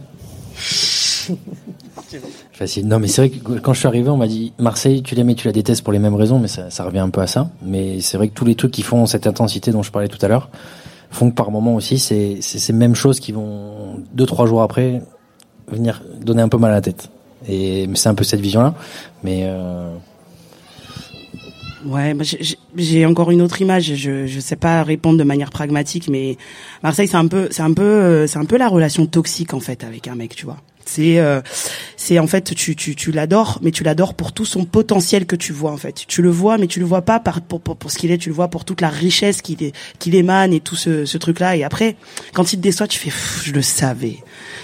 Facile. 2.53 2.87
Non, 2.87 2.99
mais 2.99 3.07
c'est 3.07 3.27
vrai 3.27 3.29
que 3.29 3.59
quand 3.59 3.73
je 3.73 3.79
suis 3.79 3.87
arrivé, 3.87 4.09
on 4.09 4.17
m'a 4.17 4.27
dit 4.27 4.53
Marseille, 4.57 5.03
tu 5.03 5.15
l'aimes 5.15 5.29
et 5.29 5.35
tu 5.35 5.47
la 5.47 5.53
détestes 5.53 5.83
pour 5.83 5.93
les 5.93 5.99
mêmes 5.99 6.15
raisons, 6.15 6.39
mais 6.39 6.47
ça, 6.47 6.69
ça 6.69 6.83
revient 6.83 6.99
un 6.99 7.09
peu 7.09 7.21
à 7.21 7.27
ça. 7.27 7.49
Mais 7.61 8.01
c'est 8.01 8.17
vrai 8.17 8.29
que 8.29 8.33
tous 8.33 8.45
les 8.45 8.55
trucs 8.55 8.71
qui 8.71 8.81
font 8.81 9.05
cette 9.05 9.27
intensité 9.27 9.71
dont 9.71 9.83
je 9.83 9.91
parlais 9.91 10.07
tout 10.07 10.23
à 10.25 10.27
l'heure 10.27 10.49
font 11.11 11.29
que 11.29 11.35
par 11.35 11.51
moment 11.51 11.75
aussi, 11.75 11.99
c'est 11.99 12.41
ces 12.41 12.73
mêmes 12.73 12.95
choses 12.95 13.19
qui 13.19 13.31
vont 13.31 14.03
deux 14.13 14.25
trois 14.25 14.45
jours 14.45 14.61
après 14.61 15.01
venir 15.67 16.01
donner 16.21 16.41
un 16.41 16.49
peu 16.49 16.57
mal 16.57 16.71
à 16.71 16.75
la 16.75 16.81
tête. 16.81 17.09
Et 17.47 17.87
c'est 17.93 18.09
un 18.09 18.15
peu 18.15 18.23
cette 18.23 18.41
vision-là. 18.41 18.73
Mais 19.23 19.43
euh, 19.45 19.95
Ouais, 21.85 22.13
bah, 22.13 22.25
j'ai 22.75 23.05
encore 23.05 23.31
une 23.31 23.41
autre 23.41 23.61
image. 23.61 23.95
Je 23.95 24.27
je 24.27 24.39
sais 24.39 24.55
pas 24.55 24.83
répondre 24.83 25.17
de 25.17 25.23
manière 25.23 25.49
pragmatique, 25.49 26.07
mais 26.09 26.37
Marseille 26.83 27.07
c'est 27.07 27.17
un 27.17 27.27
peu 27.27 27.47
c'est 27.51 27.61
un 27.61 27.73
peu 27.73 27.83
euh, 27.83 28.27
c'est 28.27 28.39
un 28.39 28.45
peu 28.45 28.57
la 28.57 28.67
relation 28.67 29.05
toxique 29.05 29.53
en 29.53 29.59
fait 29.59 29.83
avec 29.83 30.07
un 30.07 30.15
mec, 30.15 30.35
tu 30.35 30.45
vois. 30.45 30.57
C'est 30.89 31.19
euh, 31.19 31.41
c'est 31.97 32.17
en 32.17 32.25
fait 32.25 32.55
tu 32.55 32.75
tu 32.75 32.95
tu 32.95 33.11
l'adores, 33.11 33.59
mais 33.61 33.69
tu 33.69 33.83
l'adores 33.83 34.15
pour 34.15 34.31
tout 34.31 34.45
son 34.45 34.65
potentiel 34.65 35.27
que 35.27 35.35
tu 35.35 35.53
vois 35.53 35.71
en 35.71 35.77
fait. 35.77 36.05
Tu 36.07 36.23
le 36.23 36.31
vois, 36.31 36.57
mais 36.57 36.65
tu 36.65 36.79
le 36.79 36.85
vois 36.85 37.03
pas 37.03 37.19
par 37.19 37.41
pour 37.41 37.61
pour, 37.61 37.77
pour 37.77 37.91
ce 37.91 37.99
qu'il 37.99 38.09
est. 38.09 38.17
Tu 38.17 38.29
le 38.29 38.35
vois 38.35 38.47
pour 38.47 38.65
toute 38.65 38.81
la 38.81 38.89
richesse 38.89 39.43
qu'il 39.43 39.71
qu'il 39.99 40.15
émane 40.15 40.51
et 40.51 40.61
tout 40.61 40.75
ce 40.75 41.05
ce 41.05 41.17
truc 41.19 41.39
là. 41.39 41.55
Et 41.55 41.63
après, 41.63 41.95
quand 42.33 42.53
il 42.53 42.55
te 42.57 42.61
déçoit, 42.61 42.87
tu 42.87 42.97
fais 42.97 43.11
je 43.43 43.51
le 43.51 43.61
savais, 43.61 44.17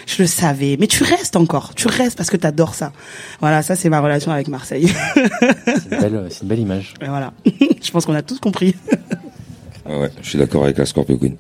je 0.08 0.24
le 0.24 0.28
savais. 0.28 0.78
Mais 0.80 0.88
tu 0.88 1.04
restes 1.04 1.36
encore, 1.36 1.76
tu 1.76 1.88
restes 1.88 2.18
parce 2.18 2.32
que 2.32 2.38
t'adores 2.38 2.74
ça. 2.74 2.92
Voilà, 3.40 3.62
ça 3.62 3.76
c'est 3.76 3.90
ma 3.90 4.00
relation 4.00 4.32
avec 4.32 4.48
Marseille. 4.48 4.92
c'est 5.66 5.92
une 5.92 6.00
belle 6.00 6.28
c'est 6.32 6.42
une 6.42 6.48
belle 6.48 6.60
image. 6.60 6.96
Et 7.02 7.06
voilà, 7.06 7.34
je 7.84 7.92
pense 7.96 8.06
qu'on 8.06 8.14
a 8.14 8.22
tous 8.22 8.42
compris. 8.42 8.76
ouais, 9.86 10.12
je 10.22 10.28
suis 10.28 10.38
d'accord 10.38 10.66
avec 10.66 10.78
la 10.78 10.86
Scorpio 10.86 11.18
Queen. 11.18 11.38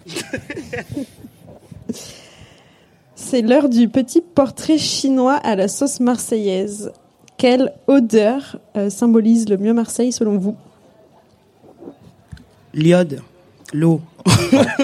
C'est 3.13 3.41
l'heure 3.41 3.67
du 3.67 3.89
petit 3.89 4.21
portrait 4.21 4.77
chinois 4.77 5.33
à 5.33 5.57
la 5.57 5.67
sauce 5.67 5.99
marseillaise. 5.99 6.93
Quelle 7.37 7.73
odeur 7.87 8.57
euh, 8.77 8.89
symbolise 8.89 9.49
le 9.49 9.57
mieux 9.57 9.73
Marseille 9.73 10.13
selon 10.13 10.37
vous? 10.37 10.55
L'iode, 12.73 13.21
l'eau. 13.73 13.99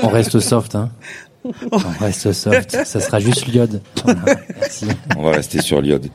On 0.04 0.10
reste 0.10 0.42
soft, 0.42 0.76
hein. 0.76 0.92
On 1.72 1.78
reste 2.02 2.34
soft. 2.34 2.84
Ça 2.84 3.00
sera 3.00 3.20
juste 3.22 3.48
l'iode. 3.48 3.82
merci. 4.60 4.88
On 5.16 5.24
va 5.24 5.32
rester 5.32 5.62
sur 5.62 5.80
l'iode. 5.80 6.10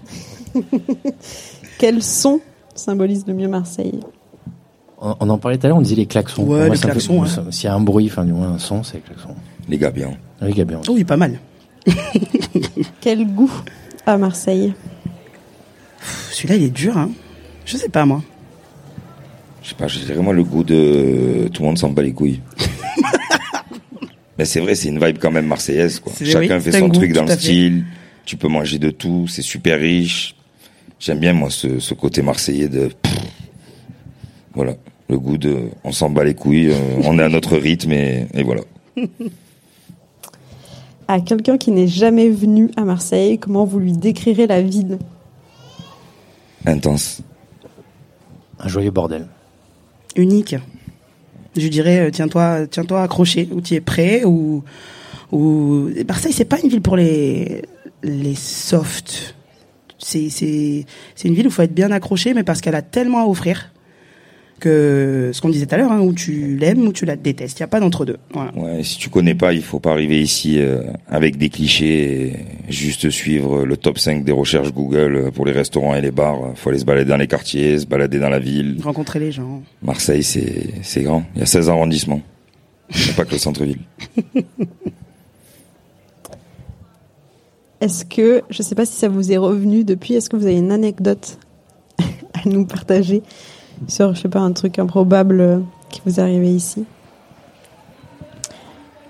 Quel 1.79 2.03
son 2.03 2.43
symbolise 2.75 3.27
le 3.27 3.33
mieux 3.33 3.49
Marseille? 3.49 4.01
On, 4.99 5.29
en 5.29 5.39
parlait 5.39 5.59
tout 5.59 5.67
à 5.67 5.69
l'heure, 5.69 5.79
on 5.79 5.83
disait 5.83 5.97
les 5.97 6.07
klaxons. 6.07 6.45
Ouais, 6.45 6.71
les 6.71 6.79
klaxons. 6.79 7.25
S'il 7.51 7.65
y 7.65 7.69
a 7.69 7.75
un 7.75 7.81
bruit, 7.81 8.09
enfin 8.11 8.25
du 8.25 8.33
moins 8.33 8.53
un 8.53 8.59
son, 8.59 8.83
c'est 8.83 8.95
les 8.95 9.01
klaxons. 9.01 9.35
Les 9.69 9.79
gabions. 9.79 10.17
Les 10.41 10.53
gabions. 10.53 10.83
Oui, 10.89 11.05
pas 11.05 11.17
mal. 11.17 11.39
Quel 13.01 13.27
goût 13.27 13.53
à 14.07 14.17
Marseille? 14.17 14.73
Celui-là, 16.31 16.57
il 16.57 16.63
est 16.65 16.71
dur, 16.71 16.97
hein. 16.97 17.11
Je 17.65 17.77
sais 17.77 17.89
pas, 17.89 18.05
moi. 18.05 18.23
Je 19.63 19.71
sais 19.71 19.75
pas, 19.75 19.89
je 19.89 19.99
dirais 19.99 20.23
moi 20.23 20.33
le 20.33 20.45
goût 20.45 20.63
de 20.63 21.51
tout 21.53 21.63
le 21.63 21.67
monde 21.67 21.79
s'en 21.79 21.91
bat 21.91 22.03
les 22.03 22.13
couilles. 22.13 22.41
Mais 24.39 24.45
c'est 24.45 24.61
vrai, 24.61 24.75
c'est 24.77 24.89
une 24.89 25.05
vibe 25.05 25.19
quand 25.19 25.33
même 25.33 25.47
marseillaise, 25.47 25.99
quoi. 25.99 26.13
Chacun 26.23 26.61
fait 26.61 26.73
son 26.73 26.89
truc 26.89 27.13
dans 27.13 27.25
le 27.25 27.33
style. 27.33 27.85
Tu 28.25 28.37
peux 28.37 28.49
manger 28.49 28.79
de 28.79 28.91
tout, 28.91 29.27
c'est 29.29 29.43
super 29.43 29.79
riche. 29.79 30.37
J'aime 31.01 31.19
bien, 31.19 31.33
moi, 31.33 31.51
ce, 31.51 31.79
ce, 31.79 31.95
côté 31.95 32.23
marseillais 32.23 32.69
de. 32.69 32.91
Voilà. 34.57 34.75
Le 35.09 35.19
goût 35.19 35.39
de. 35.39 35.69
On 35.85 35.93
s'en 35.93 36.11
bat 36.11 36.25
les 36.25 36.35
couilles, 36.35 36.71
euh, 36.71 37.01
on 37.05 37.19
est 37.19 37.23
à 37.23 37.29
notre 37.29 37.57
rythme 37.57 37.93
et, 37.93 38.27
et 38.35 38.43
voilà. 38.43 38.63
à 41.09 41.21
quelqu'un 41.21 41.59
qui 41.59 41.71
n'est 41.71 41.87
jamais 41.87 42.29
venu 42.29 42.71
à 42.77 42.83
Marseille, 42.83 43.39
comment 43.39 43.65
vous 43.65 43.79
lui 43.79 43.93
décrirez 43.93 44.49
la 44.49 44.63
ville 44.63 44.99
Intense. 46.65 47.21
Un 48.59 48.67
joyeux 48.67 48.91
bordel. 48.91 49.29
Unique. 50.17 50.57
Je 51.57 51.69
dirais, 51.69 52.09
euh, 52.09 52.11
tiens-toi, 52.11 52.67
tiens-toi 52.67 53.03
accroché, 53.03 53.49
ou 53.53 53.61
tu 53.61 53.75
es 53.75 53.81
prêt, 53.81 54.25
ou, 54.25 54.65
ou 55.31 55.89
Marseille, 56.09 56.33
c'est 56.33 56.45
pas 56.47 56.59
une 56.61 56.69
ville 56.69 56.83
pour 56.83 56.97
les 56.97 57.63
les 58.03 58.35
soft. 58.35 59.37
C'est 59.99 60.31
c'est 60.31 60.87
c'est 61.15 61.29
une 61.29 61.35
ville 61.35 61.47
où 61.47 61.51
il 61.51 61.53
faut 61.53 61.63
être 61.63 61.75
bien 61.75 61.91
accroché, 61.93 62.35
mais 62.35 62.43
parce 62.43 62.61
qu'elle 62.61 62.75
a 62.75 62.83
tellement 62.83 63.21
à 63.21 63.27
offrir 63.27 63.71
que 64.59 65.31
ce 65.33 65.41
qu'on 65.41 65.49
disait 65.49 65.67
tout 65.67 65.75
à 65.75 65.79
l'heure, 65.79 65.93
hein, 65.93 66.01
où 66.01 66.13
tu 66.13 66.57
l'aimes 66.57 66.87
ou 66.87 66.93
tu 66.93 67.05
la 67.05 67.17
détestes. 67.17 67.59
Il 67.59 67.63
n'y 67.63 67.65
a 67.65 67.69
pas 67.69 67.81
d'entre-deux. 67.81 68.17
Voilà. 68.33 68.53
Ouais, 68.57 68.83
si 68.83 68.99
tu 68.99 69.11
connais 69.11 69.35
pas, 69.35 69.53
il 69.53 69.63
faut 69.63 69.81
pas 69.81 69.91
arriver 69.91 70.21
ici 70.21 70.59
euh, 70.59 70.83
avec 71.09 71.37
des 71.37 71.49
clichés 71.49 72.27
et 72.27 72.37
juste 72.69 73.11
suivre 73.11 73.65
le 73.65 73.77
top 73.77 73.99
5 73.99 74.25
des 74.25 74.33
recherches 74.33 74.73
Google 74.73 75.31
pour 75.33 75.47
les 75.47 75.53
restaurants 75.53 75.95
et 75.95 76.01
les 76.01 76.11
bars. 76.11 76.39
Il 76.51 76.57
faut 76.57 76.71
aller 76.71 76.79
se 76.79 76.85
balader 76.85 77.11
dans 77.11 77.17
les 77.17 77.29
quartiers, 77.29 77.79
se 77.79 77.87
balader 77.87 78.19
dans 78.19 78.31
la 78.31 78.39
ville. 78.39 78.79
Rencontrer 78.83 79.19
les 79.19 79.33
gens. 79.33 79.63
Marseille, 79.83 80.23
c'est, 80.23 80.75
c'est 80.83 81.03
grand. 81.03 81.25
Il 81.35 81.41
y 81.41 81.43
a 81.43 81.47
16 81.47 81.69
arrondissements. 81.69 82.23
Il 82.95 83.05
n'y 83.05 83.11
a 83.11 83.15
pas 83.15 83.25
que 83.25 83.33
le 83.33 83.39
centre-ville. 83.39 83.81
Est-ce 87.81 88.05
que, 88.05 88.43
je 88.49 88.63
ne 88.63 88.65
sais 88.65 88.75
pas 88.75 88.87
si 88.87 88.95
ça 88.95 89.09
vous 89.09 89.33
est 89.33 89.37
revenu 89.37 89.85
depuis, 89.85 90.15
est-ce 90.15 90.31
que 90.31 90.37
vous 90.37 90.47
avez 90.47 90.57
une 90.57 90.73
anecdote 90.73 91.39
à 91.99 92.49
nous 92.49 92.65
partager 92.65 93.23
sur, 93.89 94.15
je 94.15 94.23
sais 94.23 94.29
pas, 94.29 94.41
un 94.41 94.53
truc 94.53 94.79
improbable 94.79 95.41
euh, 95.41 95.59
qui 95.91 96.01
vous 96.05 96.19
est 96.19 96.23
arrivé 96.23 96.51
ici 96.51 96.85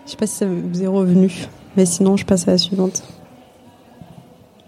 Je 0.05 0.11
sais 0.11 0.16
pas 0.16 0.26
si 0.26 0.37
ça 0.37 0.46
vous 0.46 0.83
est 0.83 0.87
revenu, 0.87 1.33
mais 1.76 1.87
sinon 1.87 2.16
je 2.16 2.24
passe 2.24 2.46
à 2.48 2.52
la 2.52 2.59
suivante. 2.59 3.02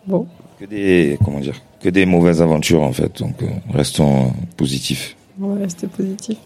Bon. 0.07 0.27
Que 0.59 0.65
des, 0.65 1.19
comment 1.25 1.41
dire, 1.41 1.61
que 1.81 1.89
des 1.89 2.07
mauvaises 2.07 2.43
aventures 2.43 2.83
en 2.83 2.93
fait. 2.93 3.21
Donc 3.21 3.43
euh, 3.43 3.49
restons 3.73 4.33
positifs. 4.57 5.17
On 5.41 5.55
va 5.55 5.61
rester 5.61 5.87
positif. 5.87 6.39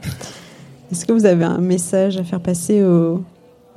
Est-ce 0.91 1.07
que 1.07 1.13
vous 1.13 1.25
avez 1.25 1.45
un 1.45 1.59
message 1.59 2.19
à 2.19 2.25
faire 2.25 2.41
passer 2.41 2.83
au, 2.83 3.25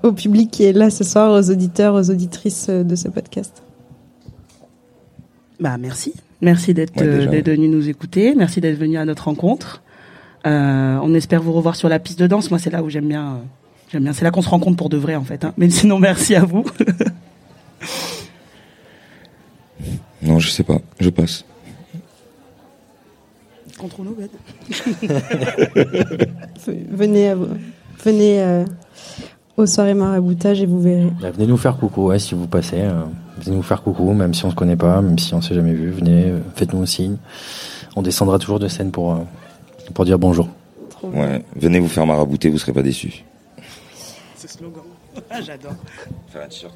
au 0.03 0.11
public 0.11 0.51
qui 0.51 0.63
est 0.63 0.73
là 0.73 0.89
ce 0.89 1.03
soir, 1.03 1.31
aux 1.31 1.49
auditeurs, 1.49 1.93
aux 1.93 2.09
auditrices 2.09 2.67
euh, 2.69 2.83
de 2.83 2.95
ce 2.95 3.07
podcast? 3.07 3.63
Bah 5.59 5.77
merci, 5.77 6.13
merci 6.41 6.73
d'être 6.73 6.95
Ouais, 6.99 7.07
euh, 7.07 7.41
venu 7.45 7.67
nous 7.67 7.89
écouter, 7.89 8.33
merci 8.35 8.61
d'être 8.61 8.77
venu 8.77 8.97
à 8.97 9.05
notre 9.05 9.25
rencontre. 9.25 9.81
Euh, 10.45 10.99
on 11.01 11.13
espère 11.15 11.41
vous 11.41 11.53
revoir 11.53 11.75
sur 11.75 11.89
la 11.89 11.97
piste 11.99 12.19
de 12.19 12.27
danse. 12.27 12.51
Moi, 12.51 12.59
c'est 12.59 12.69
là 12.69 12.83
où 12.83 12.89
j'aime 12.89 13.07
bien. 13.07 13.25
euh, 13.25 13.37
j'aime 13.91 14.03
bien. 14.03 14.13
C'est 14.13 14.23
là 14.25 14.31
qu'on 14.31 14.41
se 14.43 14.49
rencontre 14.49 14.77
pour 14.77 14.89
de 14.89 14.97
vrai, 14.97 15.15
en 15.15 15.23
fait. 15.23 15.43
hein. 15.43 15.53
Mais 15.57 15.69
sinon, 15.69 15.97
merci 15.99 16.35
à 16.35 16.45
vous. 16.45 16.63
Non, 20.21 20.39
je 20.39 20.49
sais 20.49 20.63
pas. 20.63 20.79
Je 20.99 21.09
passe. 21.11 21.45
Contre 23.77 24.01
nous, 24.03 24.15
Ben. 24.15 24.27
Venez, 26.89 27.29
à, 27.29 27.35
venez 28.03 28.41
euh, 28.41 28.65
aux 29.57 29.65
soirées 29.65 29.93
maraboutage 29.93 30.61
et 30.61 30.65
vous 30.65 30.81
verrez. 30.81 31.11
Bah, 31.21 31.31
venez 31.31 31.47
nous 31.47 31.57
faire 31.57 31.77
coucou, 31.77 32.07
ouais, 32.07 32.19
si 32.19 32.35
vous 32.35 32.47
passez. 32.47 32.81
euh, 32.81 33.03
venez 33.39 33.55
nous 33.55 33.63
faire 33.63 33.81
coucou, 33.83 34.11
même 34.13 34.33
si 34.33 34.45
on 34.45 34.49
se 34.51 34.55
connaît 34.55 34.75
pas, 34.75 35.01
même 35.01 35.17
si 35.19 35.33
on 35.33 35.41
s'est 35.41 35.55
jamais 35.55 35.73
vu. 35.73 35.91
Venez, 35.91 36.25
euh, 36.31 36.39
faites-nous 36.55 36.81
un 36.81 36.85
signe. 36.85 37.17
On 37.95 38.01
descendra 38.01 38.39
toujours 38.39 38.59
de 38.59 38.67
scène 38.67 38.91
pour, 38.91 39.13
euh, 39.13 39.17
pour 39.93 40.03
dire 40.05 40.19
bonjour. 40.19 40.49
Trop 40.89 41.07
bien. 41.09 41.21
Ouais. 41.21 41.45
Venez 41.55 41.79
vous 41.79 41.87
faire 41.87 42.05
marabouter, 42.05 42.49
vous 42.49 42.57
serez 42.57 42.73
pas 42.73 42.81
déçus. 42.83 43.23
Ce 44.37 44.47
slogan. 44.47 44.83
J'adore. 45.45 45.75
Faire 46.27 46.43
un 46.43 46.47
t-shirt. 46.47 46.73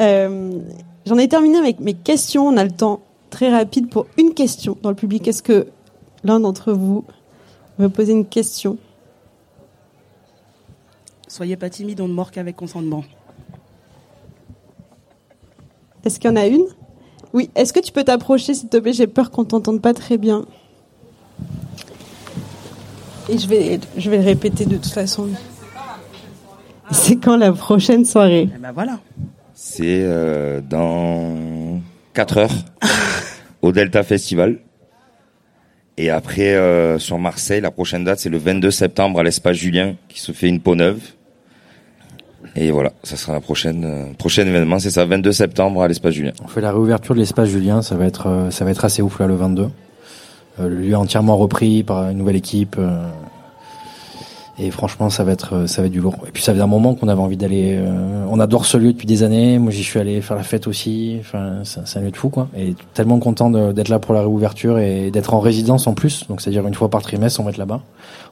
Euh, 0.00 0.58
J'en 1.06 1.18
ai 1.18 1.28
terminé 1.28 1.58
avec 1.58 1.80
mes 1.80 1.94
questions. 1.94 2.46
On 2.48 2.56
a 2.56 2.64
le 2.64 2.70
temps 2.70 3.00
très 3.30 3.50
rapide 3.50 3.88
pour 3.90 4.06
une 4.18 4.32
question 4.34 4.76
dans 4.82 4.88
le 4.90 4.96
public. 4.96 5.26
Est-ce 5.28 5.42
que 5.42 5.66
l'un 6.24 6.40
d'entre 6.40 6.72
vous 6.72 7.04
veut 7.78 7.88
poser 7.88 8.12
une 8.12 8.26
question? 8.26 8.76
Soyez 11.30 11.54
pas 11.54 11.70
timide, 11.70 12.00
on 12.00 12.08
ne 12.08 12.12
mord 12.12 12.32
qu'avec 12.32 12.56
consentement. 12.56 13.04
Est-ce 16.04 16.18
qu'il 16.18 16.28
y 16.28 16.32
en 16.32 16.34
a 16.34 16.46
une? 16.48 16.66
Oui. 17.32 17.50
Est-ce 17.54 17.72
que 17.72 17.78
tu 17.78 17.92
peux 17.92 18.02
t'approcher, 18.02 18.52
s'il 18.52 18.68
te 18.68 18.78
plaît? 18.78 18.92
J'ai 18.92 19.06
peur 19.06 19.30
qu'on 19.30 19.44
t'entende 19.44 19.80
pas 19.80 19.94
très 19.94 20.18
bien. 20.18 20.44
Et 23.28 23.38
je 23.38 23.46
vais, 23.46 23.78
je 23.96 24.10
vais 24.10 24.16
le 24.18 24.24
répéter 24.24 24.66
de 24.66 24.74
toute 24.74 24.92
façon. 24.92 25.28
C'est 26.90 27.14
quand 27.14 27.36
la 27.36 27.52
prochaine 27.52 28.04
soirée? 28.04 28.48
Et 28.52 28.58
ben 28.58 28.72
voilà. 28.72 28.98
C'est 29.54 30.02
euh, 30.02 30.60
dans 30.60 31.80
4 32.12 32.38
heures 32.38 32.56
au 33.62 33.70
Delta 33.70 34.02
Festival. 34.02 34.58
Et 35.96 36.10
après, 36.10 36.56
euh, 36.56 36.98
sur 36.98 37.20
Marseille, 37.20 37.60
la 37.60 37.70
prochaine 37.70 38.02
date, 38.02 38.18
c'est 38.18 38.30
le 38.30 38.38
22 38.38 38.72
septembre 38.72 39.20
à 39.20 39.22
l'Espace 39.22 39.56
Julien, 39.56 39.94
qui 40.08 40.18
se 40.18 40.32
fait 40.32 40.48
une 40.48 40.60
peau 40.60 40.74
neuve. 40.74 41.00
Et 42.56 42.70
voilà, 42.70 42.92
ça 43.02 43.16
sera 43.16 43.34
la 43.34 43.40
prochaine 43.40 43.84
euh, 43.84 44.12
prochain 44.18 44.46
événement, 44.46 44.78
c'est 44.78 44.90
ça, 44.90 45.04
22 45.04 45.32
septembre 45.32 45.82
à 45.82 45.88
l'Espace 45.88 46.14
Julien. 46.14 46.32
On 46.42 46.48
fait 46.48 46.60
la 46.60 46.72
réouverture 46.72 47.14
de 47.14 47.20
l'espace 47.20 47.48
Julien, 47.48 47.82
ça 47.82 47.96
va 47.96 48.06
être, 48.06 48.26
euh, 48.28 48.50
ça 48.50 48.64
va 48.64 48.70
être 48.70 48.84
assez 48.84 49.02
ouf 49.02 49.18
là 49.20 49.26
le 49.26 49.36
22. 49.36 49.68
Euh, 50.58 50.68
le 50.68 50.76
lieu 50.76 50.96
entièrement 50.96 51.36
repris 51.36 51.82
par 51.82 52.10
une 52.10 52.18
nouvelle 52.18 52.36
équipe. 52.36 52.76
Et 54.62 54.70
franchement, 54.70 55.08
ça 55.08 55.24
va 55.24 55.32
être, 55.32 55.54
euh, 55.54 55.66
ça 55.66 55.80
va 55.80 55.86
être 55.86 55.92
du 55.92 56.00
lourd. 56.00 56.16
Et 56.28 56.30
puis 56.30 56.42
ça 56.42 56.52
faisait 56.52 56.62
un 56.62 56.66
moment 56.66 56.94
qu'on 56.94 57.08
avait 57.08 57.20
envie 57.20 57.36
d'aller. 57.36 57.76
euh, 57.78 58.24
on 58.30 58.38
adore 58.40 58.66
ce 58.66 58.76
lieu 58.76 58.92
depuis 58.92 59.06
des 59.06 59.22
années. 59.22 59.58
Moi, 59.58 59.72
j'y 59.72 59.82
suis 59.82 59.98
allé 59.98 60.20
faire 60.20 60.36
la 60.36 60.42
fête 60.42 60.66
aussi. 60.66 61.16
Enfin, 61.20 61.62
c'est 61.64 61.98
un 61.98 62.02
lieu 62.02 62.10
de 62.10 62.16
fou, 62.16 62.28
quoi. 62.28 62.48
Et 62.56 62.74
tellement 62.94 63.18
content 63.18 63.50
d'être 63.50 63.88
là 63.88 63.98
pour 63.98 64.14
la 64.14 64.20
réouverture 64.20 64.78
et 64.78 65.10
d'être 65.10 65.32
en 65.34 65.40
résidence 65.40 65.86
en 65.86 65.94
plus. 65.94 66.26
Donc, 66.28 66.40
c'est-à-dire 66.40 66.66
une 66.66 66.74
fois 66.74 66.90
par 66.90 67.02
trimestre, 67.02 67.40
on 67.40 67.44
va 67.44 67.50
être 67.50 67.56
là-bas. 67.56 67.80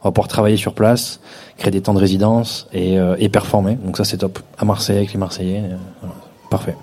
On 0.02 0.08
va 0.08 0.12
pouvoir 0.12 0.28
travailler 0.28 0.56
sur 0.56 0.74
place, 0.74 1.20
créer 1.56 1.70
des 1.70 1.80
temps 1.80 1.94
de 1.94 1.98
résidence 1.98 2.68
et, 2.72 2.98
euh, 2.98 3.16
et 3.18 3.28
performer. 3.28 3.76
Donc 3.84 3.96
ça, 3.96 4.04
c'est 4.04 4.18
top. 4.18 4.38
À 4.58 4.64
Marseille 4.64 4.98
avec 4.98 5.12
les 5.12 5.18
Marseillais, 5.18 5.62
euh, 5.64 6.06
parfait. 6.50 6.76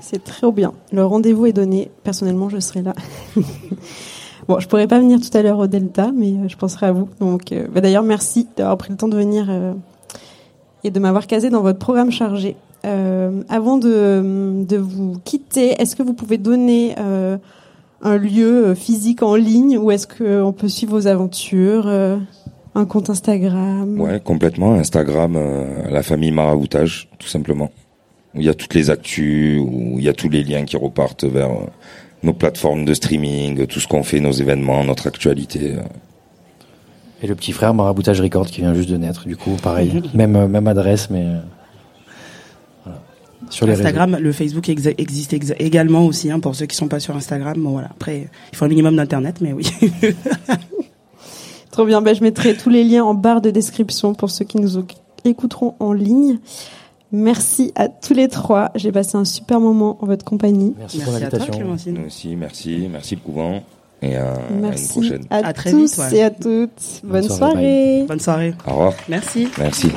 C'est 0.00 0.22
très 0.22 0.50
bien. 0.52 0.72
Le 0.92 1.04
rendez-vous 1.04 1.46
est 1.46 1.52
donné. 1.52 1.90
Personnellement, 2.04 2.48
je 2.48 2.60
serai 2.60 2.82
là. 2.82 2.94
bon, 4.48 4.60
je 4.60 4.68
pourrais 4.68 4.86
pas 4.86 4.98
venir 4.98 5.20
tout 5.20 5.36
à 5.36 5.42
l'heure 5.42 5.58
au 5.58 5.66
Delta, 5.66 6.10
mais 6.14 6.32
euh, 6.32 6.48
je 6.48 6.56
penserai 6.56 6.86
à 6.86 6.92
vous. 6.92 7.08
Donc, 7.20 7.52
euh, 7.52 7.66
bah, 7.72 7.80
d'ailleurs, 7.80 8.02
merci 8.02 8.46
d'avoir 8.56 8.76
pris 8.76 8.90
le 8.90 8.96
temps 8.96 9.08
de 9.08 9.16
venir 9.16 9.46
euh, 9.48 9.72
et 10.84 10.90
de 10.90 11.00
m'avoir 11.00 11.26
casé 11.26 11.50
dans 11.50 11.62
votre 11.62 11.78
programme 11.78 12.10
chargé. 12.10 12.56
Avant 13.48 13.78
de, 13.78 14.64
de 14.66 14.76
vous 14.76 15.16
quitter, 15.24 15.80
est-ce 15.80 15.94
que 15.94 16.02
vous 16.02 16.14
pouvez 16.14 16.36
donner 16.36 16.96
un 18.02 18.16
lieu 18.16 18.74
physique 18.74 19.22
en 19.22 19.36
ligne 19.36 19.78
où 19.78 19.92
est-ce 19.92 20.08
qu'on 20.08 20.52
peut 20.52 20.66
suivre 20.66 20.98
vos 20.98 21.06
aventures, 21.06 21.86
un 21.86 22.84
compte 22.86 23.08
Instagram? 23.08 24.00
Ouais, 24.00 24.18
complètement. 24.18 24.72
Instagram, 24.72 25.38
la 25.88 26.02
famille 26.02 26.32
Maraboutage, 26.32 27.08
tout 27.20 27.28
simplement. 27.28 27.70
Où 28.34 28.40
il 28.40 28.46
y 28.46 28.48
a 28.48 28.54
toutes 28.54 28.74
les 28.74 28.90
actus, 28.90 29.60
où 29.60 29.94
il 29.98 30.02
y 30.02 30.08
a 30.08 30.12
tous 30.12 30.28
les 30.28 30.42
liens 30.42 30.64
qui 30.64 30.76
repartent 30.76 31.22
vers 31.22 31.52
nos 32.22 32.32
plateformes 32.32 32.84
de 32.84 32.94
streaming, 32.94 33.66
tout 33.66 33.80
ce 33.80 33.88
qu'on 33.88 34.02
fait, 34.02 34.20
nos 34.20 34.32
événements, 34.32 34.84
notre 34.84 35.06
actualité. 35.06 35.74
euh. 35.76 35.82
Et 37.22 37.26
le 37.26 37.34
petit 37.34 37.52
frère 37.52 37.72
Maraboutage 37.74 38.20
Record 38.20 38.46
qui 38.46 38.60
vient 38.60 38.74
juste 38.74 38.88
de 38.90 38.96
naître, 38.96 39.26
du 39.26 39.36
coup, 39.36 39.56
pareil, 39.62 40.02
même 40.14 40.34
euh, 40.34 40.48
même 40.48 40.66
adresse, 40.66 41.08
mais 41.08 41.24
euh, 41.24 41.38
voilà. 42.84 42.98
sur 43.48 43.66
les 43.66 43.74
Instagram, 43.74 44.18
le 44.20 44.32
Facebook 44.32 44.68
existe 44.68 45.32
également 45.58 46.04
aussi 46.04 46.30
hein, 46.30 46.40
pour 46.40 46.56
ceux 46.56 46.66
qui 46.66 46.76
sont 46.76 46.88
pas 46.88 47.00
sur 47.00 47.16
Instagram. 47.16 47.60
Bon 47.60 47.70
voilà. 47.70 47.88
Après, 47.92 48.28
il 48.52 48.56
faut 48.56 48.64
un 48.64 48.68
minimum 48.68 48.96
d'internet, 48.96 49.36
mais 49.40 49.52
oui. 49.52 49.70
Trop 51.70 51.86
bien, 51.86 52.02
ben, 52.02 52.14
je 52.14 52.22
mettrai 52.22 52.54
tous 52.54 52.68
les 52.68 52.84
liens 52.84 53.04
en 53.04 53.14
barre 53.14 53.40
de 53.40 53.50
description 53.50 54.14
pour 54.14 54.30
ceux 54.30 54.44
qui 54.44 54.58
nous 54.58 54.84
écouteront 55.24 55.74
en 55.80 55.92
ligne. 55.92 56.38
Merci 57.12 57.72
à 57.76 57.88
tous 57.88 58.14
les 58.14 58.28
trois. 58.28 58.70
J'ai 58.74 58.90
passé 58.90 59.16
un 59.18 59.24
super 59.24 59.60
moment 59.60 59.98
en 60.00 60.06
votre 60.06 60.24
compagnie. 60.24 60.74
Merci, 60.78 60.98
pour 61.00 61.12
Merci 61.12 61.24
à 61.24 61.28
toi, 61.28 61.38
l'invitation. 61.38 61.60
Clémentine. 61.62 61.94
Nous 62.00 62.06
aussi, 62.06 62.36
merci, 62.36 62.88
merci 62.90 63.14
le 63.16 63.20
couvent 63.20 63.62
et 64.00 64.16
à, 64.16 64.32
à 64.32 64.38
une 64.50 64.60
Merci 64.60 64.88
prochaine. 64.88 65.24
à, 65.30 65.46
À 65.48 65.52
très 65.52 65.70
tous 65.70 65.90
vite, 65.90 65.98
ouais. 65.98 66.16
et 66.16 66.22
à 66.22 66.30
toutes. 66.30 66.70
Bonne, 67.04 67.22
soirée, 67.22 67.38
soirée. 67.38 68.04
Bonne 68.08 68.20
soirée. 68.20 68.54
Au 68.66 68.70
revoir, 68.70 68.92
Merci. 69.08 69.48
merci. 69.58 69.88